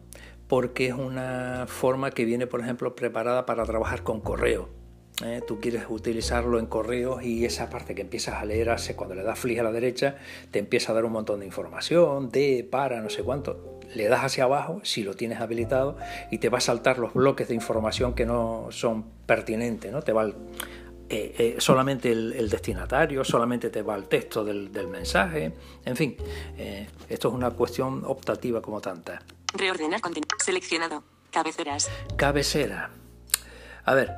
porque 0.48 0.88
es 0.88 0.94
una 0.94 1.66
forma 1.68 2.10
que 2.10 2.24
viene, 2.24 2.46
por 2.46 2.60
ejemplo, 2.60 2.96
preparada 2.96 3.46
para 3.46 3.64
trabajar 3.64 4.02
con 4.02 4.20
correo. 4.20 4.75
¿Eh? 5.24 5.42
tú 5.46 5.60
quieres 5.60 5.84
utilizarlo 5.88 6.58
en 6.58 6.66
correos 6.66 7.22
y 7.22 7.44
esa 7.44 7.70
parte 7.70 7.94
que 7.94 8.02
empiezas 8.02 8.34
a 8.34 8.44
leer 8.44 8.70
hace 8.70 8.96
cuando 8.96 9.14
le 9.14 9.22
das 9.22 9.38
flick 9.38 9.58
a 9.58 9.62
la 9.62 9.72
derecha 9.72 10.16
te 10.50 10.58
empieza 10.58 10.92
a 10.92 10.94
dar 10.94 11.04
un 11.04 11.12
montón 11.12 11.40
de 11.40 11.46
información 11.46 12.30
de 12.30 12.66
para 12.70 13.00
no 13.00 13.10
sé 13.10 13.22
cuánto 13.22 13.80
le 13.94 14.08
das 14.08 14.24
hacia 14.24 14.44
abajo 14.44 14.80
si 14.82 15.02
lo 15.02 15.14
tienes 15.14 15.40
habilitado 15.40 15.96
y 16.30 16.38
te 16.38 16.48
va 16.48 16.58
a 16.58 16.60
saltar 16.60 16.98
los 16.98 17.14
bloques 17.14 17.48
de 17.48 17.54
información 17.54 18.14
que 18.14 18.26
no 18.26 18.68
son 18.70 19.04
pertinentes 19.26 19.92
no 19.92 20.02
te 20.02 20.12
va 20.12 20.26
eh, 21.08 21.34
eh, 21.38 21.56
solamente 21.58 22.10
el, 22.10 22.48
destinatario, 22.50 23.22
solamente 23.22 23.70
te 23.70 23.80
va 23.80 23.94
el 23.94 24.08
texto 24.08 24.44
del, 24.44 24.88
mensaje, 24.88 25.52
en 25.84 25.96
fin, 25.96 26.16
esto 27.08 27.28
es 27.28 27.34
una 27.34 27.52
cuestión 27.52 28.02
optativa 28.04 28.60
como 28.60 28.80
tanta. 28.80 29.22
Reordenar 29.54 30.00
contenido. 30.00 30.36
Seleccionado. 30.44 31.04
Cabeceras. 31.30 31.90
Cabecera. 32.16 32.90
A 33.84 33.94
ver, 33.94 34.10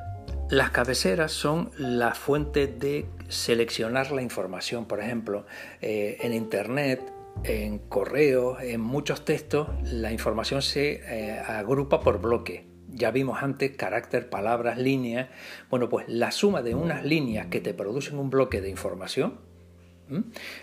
las 0.51 0.71
cabeceras 0.71 1.31
son 1.31 1.71
la 1.77 2.15
fuente 2.15 2.67
de 2.67 3.07
seleccionar 3.29 4.13
la 4.13 4.23
información. 4.23 4.87
Por 4.87 5.01
ejemplo, 5.01 5.45
eh, 5.83 6.17
en 6.21 6.33
Internet, 6.33 7.03
en 7.45 7.79
correos, 7.79 8.59
en 8.63 8.81
muchos 8.81 9.27
textos, 9.27 9.69
la 9.85 10.11
información 10.11 10.63
se 10.63 11.03
eh, 11.05 11.39
agrupa 11.39 12.01
por 12.01 12.21
bloque. 12.21 12.67
Ya 12.89 13.11
vimos 13.11 13.43
antes 13.43 13.77
carácter, 13.77 14.31
palabras, 14.31 14.79
líneas. 14.79 15.29
Bueno, 15.69 15.91
pues 15.91 16.09
la 16.09 16.33
suma 16.33 16.63
de 16.63 16.75
unas 16.75 17.05
líneas 17.05 17.49
que 17.49 17.61
te 17.61 17.75
producen 17.75 18.19
un 18.19 18.31
bloque 18.31 18.63
de 18.63 18.71
información, 18.71 19.35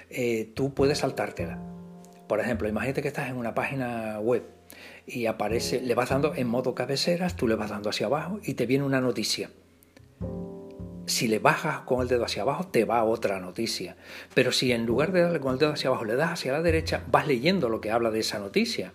eh, 0.10 0.52
tú 0.56 0.74
puedes 0.74 0.98
saltártela. 0.98 1.60
Por 2.28 2.40
ejemplo, 2.40 2.68
imagínate 2.68 3.04
que 3.04 3.08
estás 3.08 3.30
en 3.30 3.38
una 3.38 3.54
página 3.54 4.20
web 4.20 4.44
y 5.06 5.28
aparece, 5.28 5.80
le 5.80 5.94
vas 5.94 6.10
dando 6.10 6.34
en 6.34 6.48
modo 6.48 6.74
cabeceras, 6.74 7.36
tú 7.36 7.48
le 7.48 7.54
vas 7.54 7.70
dando 7.70 7.92
hacia 7.92 8.08
abajo 8.08 8.40
y 8.44 8.56
te 8.56 8.66
viene 8.66 8.84
una 8.84 9.00
noticia 9.00 9.52
si 11.06 11.28
le 11.28 11.40
bajas 11.40 11.82
con 11.82 12.02
el 12.02 12.08
dedo 12.08 12.26
hacia 12.26 12.42
abajo, 12.42 12.68
te 12.68 12.86
va 12.86 13.04
otra 13.04 13.40
noticia. 13.40 13.96
Pero 14.34 14.52
si 14.52 14.72
en 14.72 14.86
lugar 14.86 15.12
de 15.12 15.22
darle 15.22 15.40
con 15.40 15.54
el 15.54 15.60
dedo 15.60 15.74
hacia 15.74 15.90
abajo, 15.90 16.06
le 16.06 16.16
das 16.16 16.32
hacia 16.32 16.52
la 16.52 16.62
derecha, 16.62 17.04
vas 17.08 17.28
leyendo 17.28 17.70
lo 17.70 17.82
que 17.82 17.92
habla 17.92 18.12
de 18.12 18.20
esa 18.20 18.40
noticia. 18.40 18.94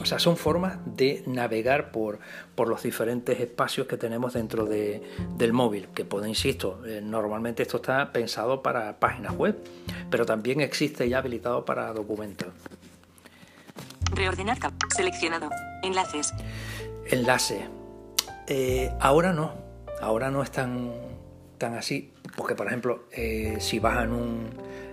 O 0.00 0.04
sea, 0.04 0.18
son 0.18 0.36
formas 0.36 0.78
de 0.84 1.22
navegar 1.26 1.90
por, 1.90 2.18
por 2.54 2.68
los 2.68 2.82
diferentes 2.82 3.40
espacios 3.40 3.86
que 3.86 3.96
tenemos 3.96 4.32
dentro 4.32 4.64
de, 4.64 5.02
del 5.36 5.52
móvil. 5.52 5.88
Que, 5.94 6.04
puedo, 6.04 6.26
insisto, 6.26 6.82
eh, 6.86 7.00
normalmente 7.02 7.62
esto 7.62 7.76
está 7.78 8.12
pensado 8.12 8.62
para 8.62 8.98
páginas 8.98 9.34
web, 9.36 9.56
pero 10.10 10.24
también 10.24 10.60
existe 10.60 11.08
ya 11.08 11.18
habilitado 11.18 11.64
para 11.64 11.92
documentos. 11.92 12.48
Reordenar 14.12 14.58
seleccionado. 14.94 15.50
Enlaces. 15.82 16.32
Enlace. 17.10 17.66
Eh, 18.46 18.90
ahora 19.00 19.32
no. 19.32 19.52
Ahora 20.00 20.30
no 20.30 20.42
es 20.42 20.50
tan 20.50 21.11
así, 21.70 22.10
porque 22.36 22.54
por 22.54 22.66
ejemplo, 22.66 23.04
eh, 23.12 23.56
si 23.60 23.78
vas 23.78 24.04
en, 24.04 24.12
un, 24.12 24.50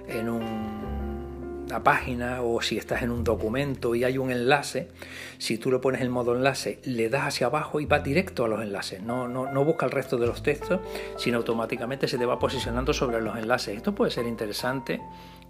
en 0.08 0.30
una 0.30 1.84
página 1.84 2.42
o 2.42 2.62
si 2.62 2.78
estás 2.78 3.02
en 3.02 3.12
un 3.12 3.24
documento 3.24 3.96
y 3.96 4.04
hay 4.04 4.18
un 4.18 4.32
enlace, 4.32 4.90
si 5.38 5.58
tú 5.58 5.72
le 5.72 5.80
pones 5.80 6.02
el 6.02 6.10
modo 6.10 6.36
enlace, 6.36 6.80
le 6.84 7.10
das 7.10 7.28
hacia 7.28 7.48
abajo 7.48 7.80
y 7.80 7.86
va 7.86 8.00
directo 8.00 8.46
a 8.46 8.48
los 8.48 8.62
enlaces, 8.62 9.02
no, 9.02 9.28
no, 9.28 9.52
no 9.52 9.66
busca 9.66 9.86
el 9.86 9.92
resto 9.92 10.18
de 10.18 10.28
los 10.28 10.44
textos, 10.44 10.80
sino 11.18 11.38
automáticamente 11.38 12.08
se 12.08 12.18
te 12.18 12.26
va 12.26 12.40
posicionando 12.40 12.94
sobre 12.94 13.22
los 13.22 13.38
enlaces. 13.38 13.76
Esto 13.76 13.96
puede 13.96 14.12
ser 14.12 14.28
interesante 14.28 15.02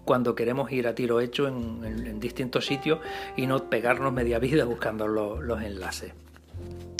cuando 0.04 0.34
queremos 0.34 0.72
ir 0.72 0.86
a 0.88 0.94
tiro 0.94 1.20
hecho 1.20 1.46
en, 1.46 2.20
distintos 2.20 2.66
sitios 2.66 3.00
y 3.36 3.46
no 3.46 3.70
pegarnos 3.70 4.12
media 4.12 4.38
vida 4.38 4.64
buscando 4.64 5.06
los 5.06 5.62
enlaces. 5.62 6.12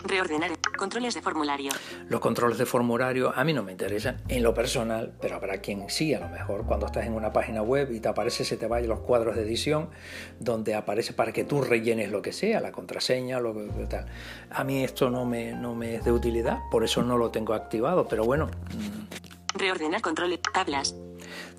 Reordenar. 0.05 0.60
Controles 0.81 1.13
de 1.13 1.21
formulario. 1.21 1.73
Los 2.09 2.21
controles 2.21 2.57
de 2.57 2.65
formulario 2.65 3.37
a 3.37 3.45
mí 3.45 3.53
no 3.53 3.63
me 3.63 3.73
interesan 3.73 4.17
en 4.29 4.43
lo 4.43 4.55
personal, 4.55 5.13
pero 5.21 5.37
habrá 5.37 5.59
quien 5.59 5.91
sí, 5.91 6.15
a 6.15 6.21
lo 6.21 6.31
mejor 6.31 6.65
cuando 6.65 6.87
estás 6.87 7.05
en 7.05 7.13
una 7.13 7.35
página 7.35 7.61
web 7.61 7.93
y 7.93 8.01
te 8.01 8.09
aparece, 8.09 8.47
se 8.47 8.57
te 8.57 8.67
vayan 8.67 8.89
los 8.89 9.01
cuadros 9.01 9.37
de 9.37 9.43
edición 9.43 9.91
donde 10.39 10.75
aparece 10.75 11.13
para 11.13 11.33
que 11.33 11.45
tú 11.45 11.61
rellenes 11.61 12.11
lo 12.11 12.23
que 12.23 12.33
sea, 12.33 12.61
la 12.61 12.73
contraseña, 12.73 13.41
lo 13.41 13.53
que 13.53 13.87
tal. 13.91 14.07
A 14.49 14.65
mí 14.65 14.83
esto 14.83 15.11
no 15.11 15.27
me, 15.27 15.53
no 15.53 15.75
me 15.75 15.97
es 15.97 16.05
de 16.05 16.13
utilidad, 16.13 16.61
por 16.71 16.83
eso 16.83 17.03
no 17.03 17.19
lo 17.19 17.31
tengo 17.31 17.53
activado, 17.53 18.09
pero 18.09 18.25
bueno. 18.25 18.47
Mm. 18.47 19.59
Reordenar 19.59 20.01
controles, 20.01 20.41
tablas. 20.41 20.95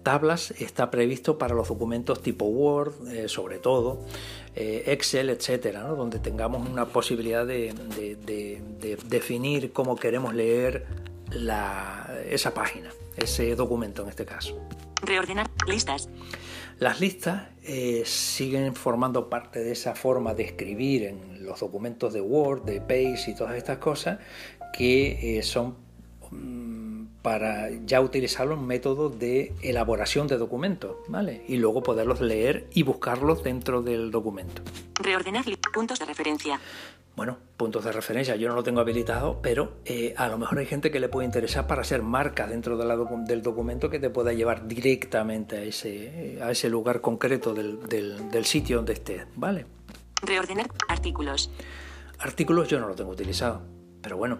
Tablas 0.03 0.51
está 0.59 0.89
previsto 0.89 1.37
para 1.37 1.53
los 1.53 1.67
documentos 1.67 2.21
tipo 2.21 2.45
Word, 2.45 3.07
eh, 3.09 3.27
sobre 3.27 3.59
todo, 3.59 4.01
eh, 4.55 4.83
Excel, 4.87 5.29
etcétera, 5.29 5.83
donde 5.83 6.19
tengamos 6.19 6.67
una 6.67 6.85
posibilidad 6.85 7.45
de, 7.45 7.73
definir 9.07 9.71
cómo 9.71 9.95
queremos 9.95 10.33
leer 10.33 10.85
esa 12.29 12.53
página, 12.53 12.89
ese 13.15 13.55
documento 13.55 14.03
en 14.03 14.09
este 14.09 14.25
caso. 14.25 14.59
Reordenar 15.03 15.49
listas. 15.67 16.09
Las 16.79 16.99
listas 16.99 17.43
eh, 17.63 18.03
siguen 18.05 18.75
formando 18.75 19.29
parte 19.29 19.63
de 19.63 19.71
esa 19.71 19.93
forma 19.93 20.33
de 20.33 20.43
escribir 20.43 21.03
en 21.03 21.45
los 21.45 21.59
documentos 21.59 22.11
de 22.13 22.21
Word, 22.21 22.63
de 22.63 22.81
Pace 22.81 23.31
y 23.31 23.35
todas 23.35 23.55
estas 23.55 23.77
cosas 23.77 24.19
que 24.73 25.41
son 25.43 25.75
mm, 26.31 26.70
para 27.21 27.69
ya 27.85 28.01
utilizarlo 28.01 28.55
en 28.55 28.65
método 28.65 29.09
de 29.09 29.53
elaboración 29.61 30.27
de 30.27 30.37
documentos, 30.37 30.97
¿vale? 31.07 31.43
Y 31.47 31.57
luego 31.57 31.83
poderlos 31.83 32.21
leer 32.21 32.67
y 32.71 32.83
buscarlos 32.83 33.43
dentro 33.43 33.81
del 33.81 34.11
documento. 34.11 34.61
Reordenar 34.95 35.45
puntos 35.73 35.99
de 35.99 36.05
referencia. 36.05 36.59
Bueno, 37.15 37.37
puntos 37.57 37.83
de 37.83 37.91
referencia 37.91 38.35
yo 38.37 38.47
no 38.47 38.55
lo 38.55 38.63
tengo 38.63 38.79
habilitado, 38.79 39.39
pero 39.41 39.73
eh, 39.85 40.13
a 40.17 40.29
lo 40.29 40.37
mejor 40.37 40.59
hay 40.59 40.65
gente 40.65 40.91
que 40.91 40.99
le 40.99 41.09
puede 41.09 41.25
interesar 41.25 41.67
para 41.67 41.81
hacer 41.81 42.01
marca 42.01 42.47
dentro 42.47 42.77
del 42.77 43.41
documento 43.41 43.89
que 43.89 43.99
te 43.99 44.09
pueda 44.09 44.31
llevar 44.33 44.67
directamente 44.67 45.57
a 45.57 45.63
ese, 45.63 46.39
a 46.41 46.51
ese 46.51 46.69
lugar 46.69 47.01
concreto 47.01 47.53
del, 47.53 47.87
del 47.87 48.45
sitio 48.45 48.77
donde 48.77 48.93
estés, 48.93 49.25
¿vale? 49.35 49.65
Reordenar 50.21 50.67
artículos. 50.87 51.51
Artículos 52.19 52.69
yo 52.69 52.79
no 52.79 52.87
lo 52.87 52.95
tengo 52.95 53.11
utilizado, 53.11 53.61
pero 54.01 54.15
bueno, 54.15 54.39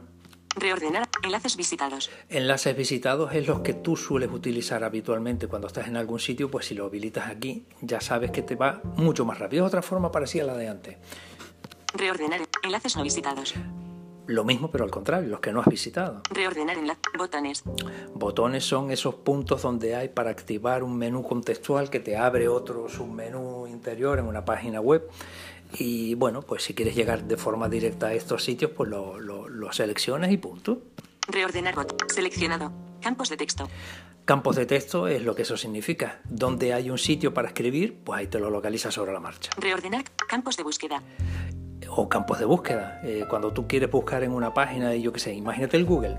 Reordenar. 0.56 1.08
Enlaces 1.24 1.56
visitados. 1.56 2.12
Enlaces 2.30 2.76
visitados 2.76 3.34
es 3.34 3.48
los 3.48 3.62
que 3.62 3.74
tú 3.74 3.96
sueles 3.96 4.30
utilizar 4.32 4.84
habitualmente 4.84 5.48
cuando 5.48 5.68
estás 5.68 5.88
en 5.88 5.98
algún 5.98 6.20
sitio, 6.20 6.52
pues 6.52 6.66
si 6.66 6.76
lo 6.76 6.86
habilitas 6.86 7.30
aquí, 7.30 7.66
ya 7.82 8.02
sabes 8.02 8.32
que 8.32 8.42
te 8.42 8.56
va 8.56 8.82
mucho 8.98 9.26
más 9.26 9.40
rápido. 9.40 9.66
Es 9.66 9.70
otra 9.70 9.82
forma 9.82 10.12
parecida 10.12 10.44
a 10.44 10.48
la 10.48 10.58
de 10.58 10.68
antes. 10.68 10.98
Reordenar. 11.94 12.42
Enlaces 12.64 12.96
no 12.98 13.04
visitados. 13.04 13.54
Lo 14.28 14.44
mismo, 14.44 14.70
pero 14.70 14.84
al 14.84 14.92
contrario, 14.92 15.30
los 15.30 15.40
que 15.40 15.52
no 15.52 15.62
has 15.62 15.68
visitado. 15.68 16.22
Reordenar 16.30 16.78
enlaces. 16.78 17.02
Botones. 17.18 17.64
Botones 18.14 18.64
son 18.64 18.92
esos 18.92 19.16
puntos 19.16 19.62
donde 19.62 19.96
hay 19.96 20.10
para 20.10 20.30
activar 20.30 20.84
un 20.84 20.96
menú 20.96 21.24
contextual 21.24 21.90
que 21.90 22.00
te 22.00 22.16
abre 22.16 22.48
otro 22.48 22.88
submenú 22.88 23.68
interior 23.68 24.20
en 24.20 24.28
una 24.28 24.46
página 24.46 24.80
web. 24.80 25.10
Y 25.78 26.16
bueno, 26.16 26.42
pues 26.42 26.64
si 26.64 26.74
quieres 26.74 26.96
llegar 26.96 27.24
de 27.24 27.38
forma 27.38 27.70
directa 27.70 28.08
a 28.08 28.14
estos 28.14 28.44
sitios, 28.44 28.72
pues 28.72 28.90
lo, 28.90 29.20
lo, 29.20 29.48
lo 29.48 29.72
seleccionas 29.72 30.32
y 30.32 30.38
punto. 30.38 30.82
Reordenar 31.28 31.76
bot. 31.76 32.12
Seleccionado. 32.12 32.72
Campos 33.02 33.30
de 33.30 33.38
texto. 33.38 33.70
Campos 34.26 34.56
de 34.56 34.66
texto 34.66 35.08
es 35.08 35.24
lo 35.24 35.34
que 35.34 35.44
eso 35.44 35.58
significa. 35.58 36.20
Donde 36.26 36.74
hay 36.74 36.90
un 36.90 36.98
sitio 36.98 37.34
para 37.34 37.48
escribir, 37.48 38.02
pues 38.04 38.20
ahí 38.20 38.28
te 38.28 38.40
lo 38.40 38.50
localiza 38.50 38.92
sobre 38.92 39.14
la 39.14 39.20
marcha. 39.20 39.52
Reordenar. 39.58 40.04
Campos 40.28 40.58
de 40.58 40.64
búsqueda. 40.64 41.02
O 41.90 42.08
campos 42.08 42.40
de 42.40 42.46
búsqueda. 42.46 43.02
Eh, 43.04 43.26
cuando 43.30 43.52
tú 43.52 43.68
quieres 43.68 43.90
buscar 43.90 44.24
en 44.24 44.32
una 44.32 44.54
página, 44.54 44.96
yo 44.96 45.12
qué 45.12 45.20
sé, 45.20 45.34
imagínate 45.34 45.78
el 45.78 45.86
Google. 45.86 46.18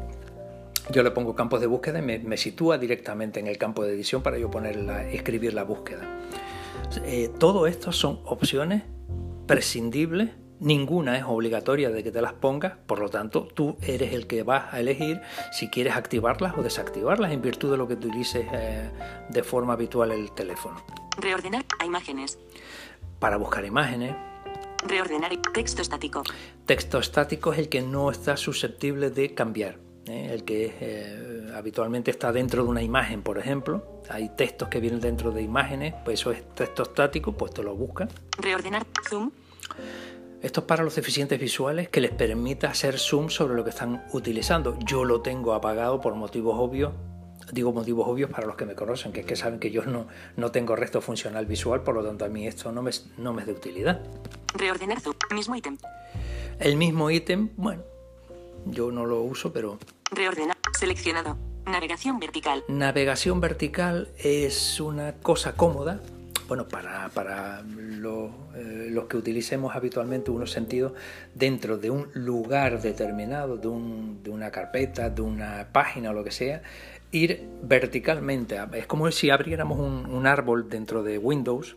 Yo 0.91 1.03
le 1.03 1.13
pongo 1.13 1.35
campos 1.35 1.61
de 1.61 1.67
búsqueda 1.67 2.01
y 2.01 2.03
me, 2.03 2.19
me 2.19 2.37
sitúa 2.37 2.77
directamente 2.77 3.39
en 3.39 3.47
el 3.47 3.57
campo 3.57 3.85
de 3.85 3.95
edición 3.95 4.23
para 4.23 4.39
yo 4.39 4.51
poner 4.51 4.77
la, 4.77 5.09
escribir 5.09 5.55
la 5.55 5.63
búsqueda. 5.63 6.21
Eh, 7.05 7.31
todo 7.39 7.67
esto 7.67 7.93
son 7.93 8.21
opciones 8.25 8.83
prescindibles, 9.47 10.31
ninguna 10.61 11.19
es 11.19 11.25
obligatoria 11.25 11.91
de 11.91 12.03
que 12.03 12.13
te 12.13 12.23
las 12.23 12.33
pongas, 12.35 12.75
por 12.87 13.01
lo 13.01 13.09
tanto 13.09 13.47
tú 13.47 13.77
eres 13.83 14.13
el 14.13 14.27
que 14.27 14.43
vas 14.43 14.73
a 14.73 14.81
elegir 14.81 15.21
si 15.51 15.69
quieres 15.69 15.97
activarlas 15.97 16.57
o 16.57 16.63
desactivarlas 16.63 17.33
en 17.33 17.43
virtud 17.43 17.71
de 17.73 17.77
lo 17.77 17.89
que 17.89 17.95
utilices 17.95 18.47
eh, 18.53 18.91
de 19.29 19.43
forma 19.43 19.73
habitual 19.75 20.13
el 20.13 20.33
teléfono. 20.33 20.83
Reordenar 21.19 21.65
a 21.79 21.85
imágenes. 21.85 22.39
Para 23.19 23.37
buscar 23.37 23.65
imágenes. 23.65 24.15
Reordenar 24.87 25.31
texto 25.53 25.83
estático. 25.83 26.23
Texto 26.67 26.99
estático 26.99 27.53
es 27.53 27.59
el 27.59 27.69
que 27.69 27.83
no 27.83 28.11
está 28.11 28.37
susceptible 28.37 29.11
de 29.11 29.35
cambiar. 29.35 29.79
¿Eh? 30.07 30.31
El 30.33 30.45
que 30.45 30.75
eh, 30.81 31.53
habitualmente 31.55 32.11
está 32.11 32.33
dentro 32.33 32.65
de 32.65 32.69
una 32.69 32.83
imagen, 32.83 33.23
por 33.23 33.39
ejemplo. 33.39 34.03
Hay 34.09 34.31
textos 34.31 34.69
que 34.69 34.81
vienen 34.81 35.01
dentro 35.01 35.31
de 35.31 35.43
imágenes, 35.43 35.95
pues 36.05 36.21
eso 36.21 36.33
es 36.33 36.43
texto 36.55 36.83
estático, 36.83 37.33
pues 37.33 37.53
te 37.55 37.63
lo 37.63 37.75
buscan. 37.75 38.09
Reordenar 38.39 38.85
zoom. 39.09 39.31
Esto 40.43 40.61
es 40.61 40.67
para 40.67 40.83
los 40.83 40.97
deficientes 40.97 41.39
visuales 41.39 41.89
que 41.89 42.01
les 42.01 42.11
permite 42.11 42.67
hacer 42.67 42.99
zoom 42.99 43.29
sobre 43.29 43.55
lo 43.55 43.63
que 43.63 43.71
están 43.71 44.05
utilizando. 44.13 44.77
Yo 44.85 45.05
lo 45.05 45.21
tengo 45.21 45.55
apagado 45.55 46.01
por 46.01 46.15
motivos 46.15 46.57
obvios. 46.59 46.93
Digo 47.53 47.73
motivos 47.73 48.09
obvios 48.09 48.31
para 48.31 48.47
los 48.47 48.57
que 48.57 48.65
me 48.65 48.75
conocen, 48.75 49.13
que 49.13 49.21
es 49.21 49.27
que 49.27 49.37
saben 49.37 49.61
que 49.61 49.71
yo 49.71 49.85
no, 49.85 50.07
no 50.37 50.51
tengo 50.51 50.75
resto 50.75 51.01
funcional 51.01 51.47
visual, 51.47 51.83
por 51.83 51.95
lo 51.95 52.05
tanto 52.05 52.25
a 52.25 52.29
mí 52.29 52.47
esto 52.47 52.73
no 52.73 52.83
me, 52.83 52.91
no 53.19 53.33
me 53.33 53.43
es 53.43 53.47
de 53.47 53.53
utilidad. 53.53 54.01
Reordenar 54.55 55.01
zoom. 55.01 55.15
Mismo 55.33 55.55
ítem. 55.55 55.77
El 56.59 56.77
mismo 56.77 57.11
ítem, 57.11 57.51
bueno, 57.57 57.83
yo 58.66 58.90
no 58.90 59.07
lo 59.07 59.21
uso, 59.23 59.52
pero... 59.52 59.78
Reordenar. 60.11 60.57
Seleccionado. 60.78 61.38
Navegación 61.66 62.19
vertical. 62.19 62.64
Navegación 62.69 63.40
vertical 63.40 64.09
es 64.19 64.81
una 64.81 65.14
cosa 65.14 65.54
cómoda, 65.54 66.00
bueno, 66.49 66.69
para, 66.69 67.09
para 67.11 67.62
lo, 67.62 68.26
eh, 68.54 68.88
los 68.90 69.07
que 69.07 69.16
utilicemos 69.16 69.75
habitualmente 69.75 70.31
unos 70.31 70.50
sentidos 70.50 70.92
dentro 71.35 71.78
de 71.78 71.90
un 71.90 72.09
lugar 72.14 72.83
determinado, 72.83 73.57
de, 73.57 73.69
un, 73.69 74.23
de, 74.23 74.31
una 74.31 74.50
carpeta, 74.50 75.09
de 75.09 75.23
una 75.23 75.69
página 75.73 76.11
o 76.11 76.12
lo 76.12 76.25
que 76.25 76.31
sea, 76.31 76.62
ir 77.11 77.49
verticalmente. 77.62 78.59
Es 78.75 78.87
como 78.87 79.11
si 79.12 79.31
abriéramos 79.31 79.79
un, 79.79 80.07
un 80.07 80.27
árbol 80.27 80.68
dentro 80.68 81.03
de 81.03 81.16
Windows. 81.16 81.77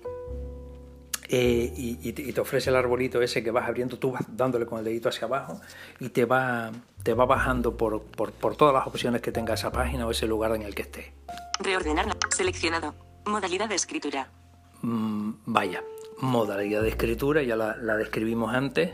Eh, 1.28 1.74
y, 1.76 1.98
y, 2.04 2.14
te 2.14 2.40
ofrece 2.40 2.70
el 2.70 2.76
arbolito 2.76 3.22
ese 3.22 3.44
que 3.44 3.50
vas 3.50 3.68
abriendo, 3.68 3.98
tú 3.98 4.12
vas 4.12 4.24
dándole 4.28 4.66
con 4.68 4.80
el 4.80 4.86
dedito 4.86 5.10
hacia 5.10 5.26
abajo 5.26 5.60
y 6.00 6.10
te 6.10 6.26
va, 6.26 6.72
te 7.02 7.16
va 7.16 7.26
bajando 7.26 7.76
por, 7.76 8.04
por, 8.04 8.32
por 8.32 8.56
todas 8.56 8.74
las 8.74 8.86
opciones 8.86 9.22
que 9.22 9.32
tenga 9.32 9.56
esa 9.56 9.72
página 9.72 10.06
o 10.06 10.12
ese 10.12 10.28
lugar 10.28 10.56
en 10.56 10.62
el 10.62 10.76
que 10.76 10.84
esté. 10.84 11.14
Reordenar. 11.60 12.06
Seleccionado. 12.30 12.94
Modalidad 13.26 13.68
de 13.70 13.76
escritura. 13.76 14.30
Mm, 14.84 15.32
vaya, 15.48 15.84
modalidad 16.20 16.84
de 16.84 16.90
escritura, 16.90 17.42
ya 17.42 17.56
la, 17.56 17.76
la, 17.78 17.98
describimos 17.98 18.54
antes. 18.54 18.92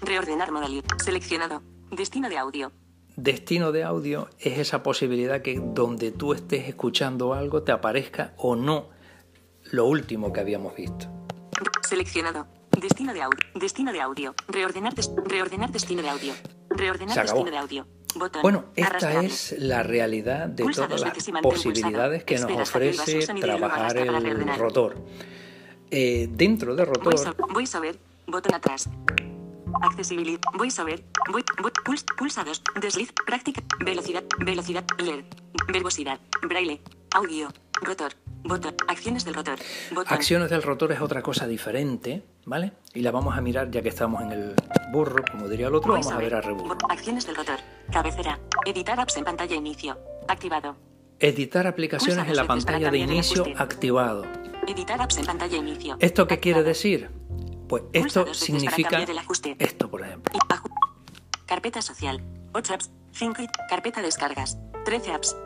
Reordenar 0.00 0.50
modalidad. 0.50 0.84
Seleccionado. 1.02 1.62
Destino 1.90 2.30
de 2.30 2.38
audio. 2.38 2.72
Destino 3.16 3.70
de 3.70 3.84
audio 3.84 4.28
es 4.38 4.58
esa 4.58 4.82
posibilidad 4.82 5.42
que 5.42 5.60
donde 5.60 6.10
tú 6.10 6.32
estés 6.32 6.68
escuchando 6.68 7.34
algo 7.34 7.62
te 7.62 7.70
aparezca 7.70 8.32
o 8.38 8.56
no 8.56 8.93
lo 9.70 9.86
último 9.86 10.32
que 10.32 10.40
habíamos 10.40 10.74
visto. 10.74 11.06
Seleccionado. 11.82 12.46
Destino 12.80 13.14
de 13.14 13.22
audio. 13.22 13.38
Destino 13.54 13.92
de 13.92 14.00
audio. 14.00 14.34
Reordenar, 14.48 14.94
des 14.94 15.10
reordenar 15.24 15.70
destino 15.70 16.02
de 16.02 16.10
audio. 16.10 16.32
Reordenar 16.70 17.16
destino 17.16 17.50
de 17.50 17.58
audio. 17.58 17.86
Botón. 18.16 18.42
Bueno, 18.42 18.64
esta 18.76 19.22
es 19.22 19.56
la 19.58 19.82
realidad 19.82 20.48
de 20.48 20.62
Pulsa 20.62 20.86
todas 20.86 21.00
las 21.00 21.42
posibilidades 21.42 22.24
pulsado. 22.24 22.26
que 22.26 22.34
nos 22.56 22.68
Espera 22.68 22.90
ofrece 22.90 23.34
trabajar 23.40 23.96
el 23.96 24.56
rotor. 24.56 24.96
Eh, 25.90 26.28
dentro 26.30 26.74
de 26.74 26.84
rotor, 26.84 27.04
Voice, 27.04 27.30
voiceover. 27.52 27.98
Botón 28.26 28.54
atrás. 28.54 28.88
Accesibilidad. 29.82 30.40
Voy, 30.54 30.70
voy, 31.30 31.44
puls, 31.84 32.04
pulsados. 32.16 32.62
Desliz. 32.80 33.12
Práctica. 33.26 33.62
Velocidad. 33.84 34.24
Velocidad. 34.38 34.84
LED. 34.98 35.24
Verbosidad. 35.72 36.20
Braille. 36.42 36.80
Audio. 37.12 37.48
Rotor. 37.82 38.12
Botón. 38.44 38.74
Acciones 38.88 39.24
del 39.24 39.34
rotor. 39.34 39.58
Botón. 39.90 40.12
acciones 40.12 40.50
del 40.50 40.62
rotor 40.62 40.92
es 40.92 41.00
otra 41.00 41.22
cosa 41.22 41.46
diferente, 41.46 42.22
¿vale? 42.44 42.72
Y 42.92 43.00
la 43.00 43.10
vamos 43.10 43.36
a 43.36 43.40
mirar 43.40 43.70
ya 43.70 43.80
que 43.80 43.88
estamos 43.88 44.22
en 44.22 44.32
el 44.32 44.54
burro, 44.92 45.24
como 45.30 45.48
diría 45.48 45.68
el 45.68 45.74
otro, 45.74 45.92
vamos 45.92 46.12
a 46.12 46.18
ver 46.18 46.34
a 46.34 46.40
reburro. 46.42 46.76
Acciones 46.90 47.26
del 47.26 47.36
rotor. 47.36 47.58
Cabecera. 47.90 48.38
Editar 48.66 49.00
apps 49.00 49.16
en 49.16 49.24
pantalla 49.24 49.56
inicio. 49.56 49.98
Activado. 50.28 50.76
Editar 51.18 51.66
aplicaciones 51.66 52.18
Pulsa 52.26 52.30
en 52.30 52.36
la 52.36 52.46
pantalla 52.46 52.90
de 52.90 52.98
inicio 52.98 53.46
activado. 53.56 54.26
Editar 54.66 55.00
apps 55.00 55.16
en 55.18 55.26
pantalla 55.26 55.56
inicio. 55.56 55.96
¿Esto 56.00 56.26
qué 56.26 56.38
quiere 56.38 56.62
decir? 56.62 57.10
Pues 57.68 57.84
esto 57.92 58.34
significa 58.34 59.04
esto, 59.58 59.90
por 59.90 60.02
ejemplo. 60.02 60.38
Carpeta 61.46 61.82
social. 61.82 62.22
8 62.52 62.74
apps. 62.74 62.90
5 63.12 63.42
y 63.42 63.46
carpeta 63.68 64.02
descargas. 64.02 64.58
13 64.84 65.12
apps. 65.12 65.36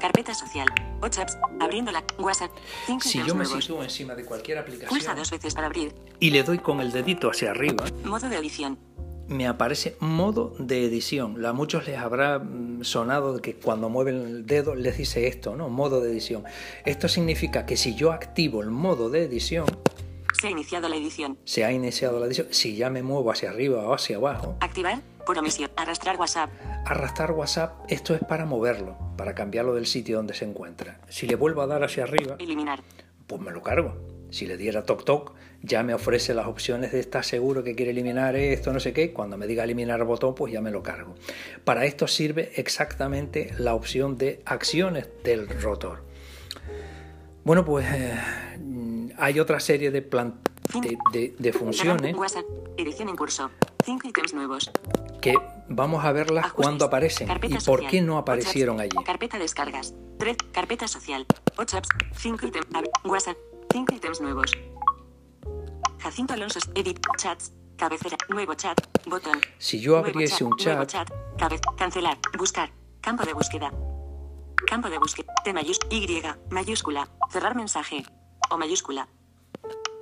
Carpeta 0.00 0.34
social. 0.34 0.68
8 1.00 1.20
apps. 1.22 1.38
Abriendo 1.60 1.90
la 1.92 2.04
WhatsApp. 2.18 2.50
5 2.86 3.00
Si 3.00 3.18
yo 3.18 3.34
me 3.34 3.44
nuevos. 3.44 3.64
sitúo 3.64 3.82
encima 3.82 4.14
de 4.14 4.24
cualquier 4.24 4.58
Pulsa 4.64 4.82
aplicación 4.84 5.16
dos 5.16 5.30
veces 5.30 5.54
para 5.54 5.66
abrir. 5.66 5.94
y 6.20 6.30
le 6.30 6.42
doy 6.42 6.58
con 6.58 6.80
el 6.80 6.92
dedito 6.92 7.30
hacia 7.30 7.50
arriba, 7.50 7.84
Modo 8.04 8.28
de 8.28 8.36
edición. 8.36 8.78
me 9.28 9.46
aparece 9.48 9.96
modo 10.00 10.54
de 10.58 10.84
edición. 10.84 11.44
A 11.44 11.52
muchos 11.52 11.86
les 11.86 11.98
habrá 11.98 12.38
mm, 12.38 12.84
sonado 12.84 13.40
que 13.42 13.54
cuando 13.56 13.88
mueven 13.88 14.16
el 14.22 14.46
dedo 14.46 14.74
les 14.74 14.98
dice 14.98 15.26
esto, 15.26 15.56
¿no? 15.56 15.68
Modo 15.68 16.00
de 16.00 16.10
edición. 16.12 16.44
Esto 16.84 17.08
significa 17.08 17.66
que 17.66 17.76
si 17.76 17.94
yo 17.94 18.12
activo 18.12 18.62
el 18.62 18.70
modo 18.70 19.10
de 19.10 19.24
edición, 19.24 19.66
Se 20.40 20.48
ha 20.48 20.50
iniciado 20.50 20.88
la 20.88 20.96
edición. 20.96 21.38
se 21.44 21.64
ha 21.64 21.72
iniciado 21.72 22.20
la 22.20 22.26
edición. 22.26 22.46
Si 22.50 22.76
ya 22.76 22.90
me 22.90 23.02
muevo 23.02 23.30
hacia 23.32 23.50
arriba 23.50 23.82
o 23.82 23.94
hacia 23.94 24.16
abajo, 24.16 24.56
Activar. 24.60 25.00
Por 25.26 25.38
omisión. 25.38 25.70
Arrastrar 25.76 26.16
WhatsApp. 26.16 26.50
arrastrar 26.84 27.32
WhatsApp, 27.32 27.72
esto 27.88 28.14
es 28.14 28.20
para 28.22 28.46
moverlo, 28.46 28.96
para 29.16 29.34
cambiarlo 29.34 29.74
del 29.74 29.86
sitio 29.86 30.16
donde 30.18 30.34
se 30.34 30.44
encuentra. 30.44 31.00
Si 31.08 31.26
le 31.26 31.34
vuelvo 31.34 31.62
a 31.62 31.66
dar 31.66 31.82
hacia 31.82 32.04
arriba, 32.04 32.36
Eliminar. 32.38 32.80
pues 33.26 33.42
me 33.42 33.50
lo 33.50 33.60
cargo. 33.62 33.96
Si 34.30 34.46
le 34.46 34.56
diera 34.56 34.84
toc 34.84 35.04
toc, 35.04 35.34
ya 35.62 35.82
me 35.82 35.94
ofrece 35.94 36.32
las 36.34 36.46
opciones 36.46 36.92
de 36.92 37.00
estar 37.00 37.24
seguro 37.24 37.64
que 37.64 37.74
quiere 37.74 37.90
eliminar 37.92 38.36
esto, 38.36 38.72
no 38.72 38.78
sé 38.80 38.92
qué. 38.92 39.12
Cuando 39.12 39.36
me 39.36 39.46
diga 39.46 39.64
eliminar 39.64 39.98
el 40.00 40.06
botón, 40.06 40.34
pues 40.34 40.52
ya 40.52 40.60
me 40.60 40.70
lo 40.70 40.82
cargo. 40.82 41.14
Para 41.64 41.84
esto 41.86 42.06
sirve 42.06 42.52
exactamente 42.56 43.52
la 43.58 43.74
opción 43.74 44.16
de 44.18 44.42
acciones 44.44 45.08
del 45.24 45.48
rotor. 45.60 46.04
Bueno, 47.44 47.64
pues 47.64 47.86
eh, 47.92 48.14
hay 49.16 49.38
otra 49.40 49.60
serie 49.60 49.90
de, 49.92 50.02
plan- 50.02 50.40
de, 50.74 50.96
de- 51.12 51.34
de 51.38 51.52
funciones 51.52 52.14
WhatsApp. 52.16 52.44
En 52.76 52.86
curso. 53.16 53.50
5 53.84 54.08
ítems 54.08 54.34
nuevos. 54.34 54.70
que 55.22 55.34
vamos 55.68 56.04
a 56.04 56.12
verlas 56.12 56.46
Ajustes. 56.46 56.64
cuando 56.64 56.84
aparecen 56.84 57.26
Carpeta 57.28 57.54
y 57.54 57.56
por 57.58 57.64
social. 57.78 57.90
qué 57.90 58.00
no 58.02 58.18
apps. 58.18 58.26
allí. 58.80 58.96
Carpeta 59.04 59.38
descargas. 59.38 59.94
3. 60.18 60.36
Carpeta 60.52 60.88
social. 60.88 61.24
8 61.56 61.76
apps. 61.78 61.88
5 62.16 62.46
ítems. 62.46 62.66
WhatsApp. 63.04 63.36
5 63.72 63.94
ítems 63.94 64.20
nuevos. 64.20 64.50
Jacinto 66.00 66.34
Alonso. 66.34 66.58
Edit. 66.74 66.98
Chats. 67.18 67.52
Cabecera. 67.76 68.16
Nuevo 68.28 68.54
chat. 68.54 68.78
Botón. 69.06 69.40
Si 69.58 69.80
yo 69.80 69.92
Nuevo 69.92 70.08
abriese 70.08 70.44
un 70.44 70.50
Nuevo 70.50 70.84
chat, 70.84 71.08
chat. 71.08 71.10
Cabe- 71.38 71.60
cancelar. 71.76 72.18
Buscar. 72.38 72.70
Campo 73.00 73.24
de 73.24 73.32
búsqueda. 73.34 73.70
Campo 74.66 74.88
de 74.90 74.98
búsqueda. 74.98 75.32
T 75.44 75.52
mayúscula. 75.52 75.94
Y 75.94 76.22
mayúscula. 76.50 77.08
Cerrar 77.30 77.54
mensaje. 77.54 78.04
O 78.50 78.56
mayúscula. 78.58 79.08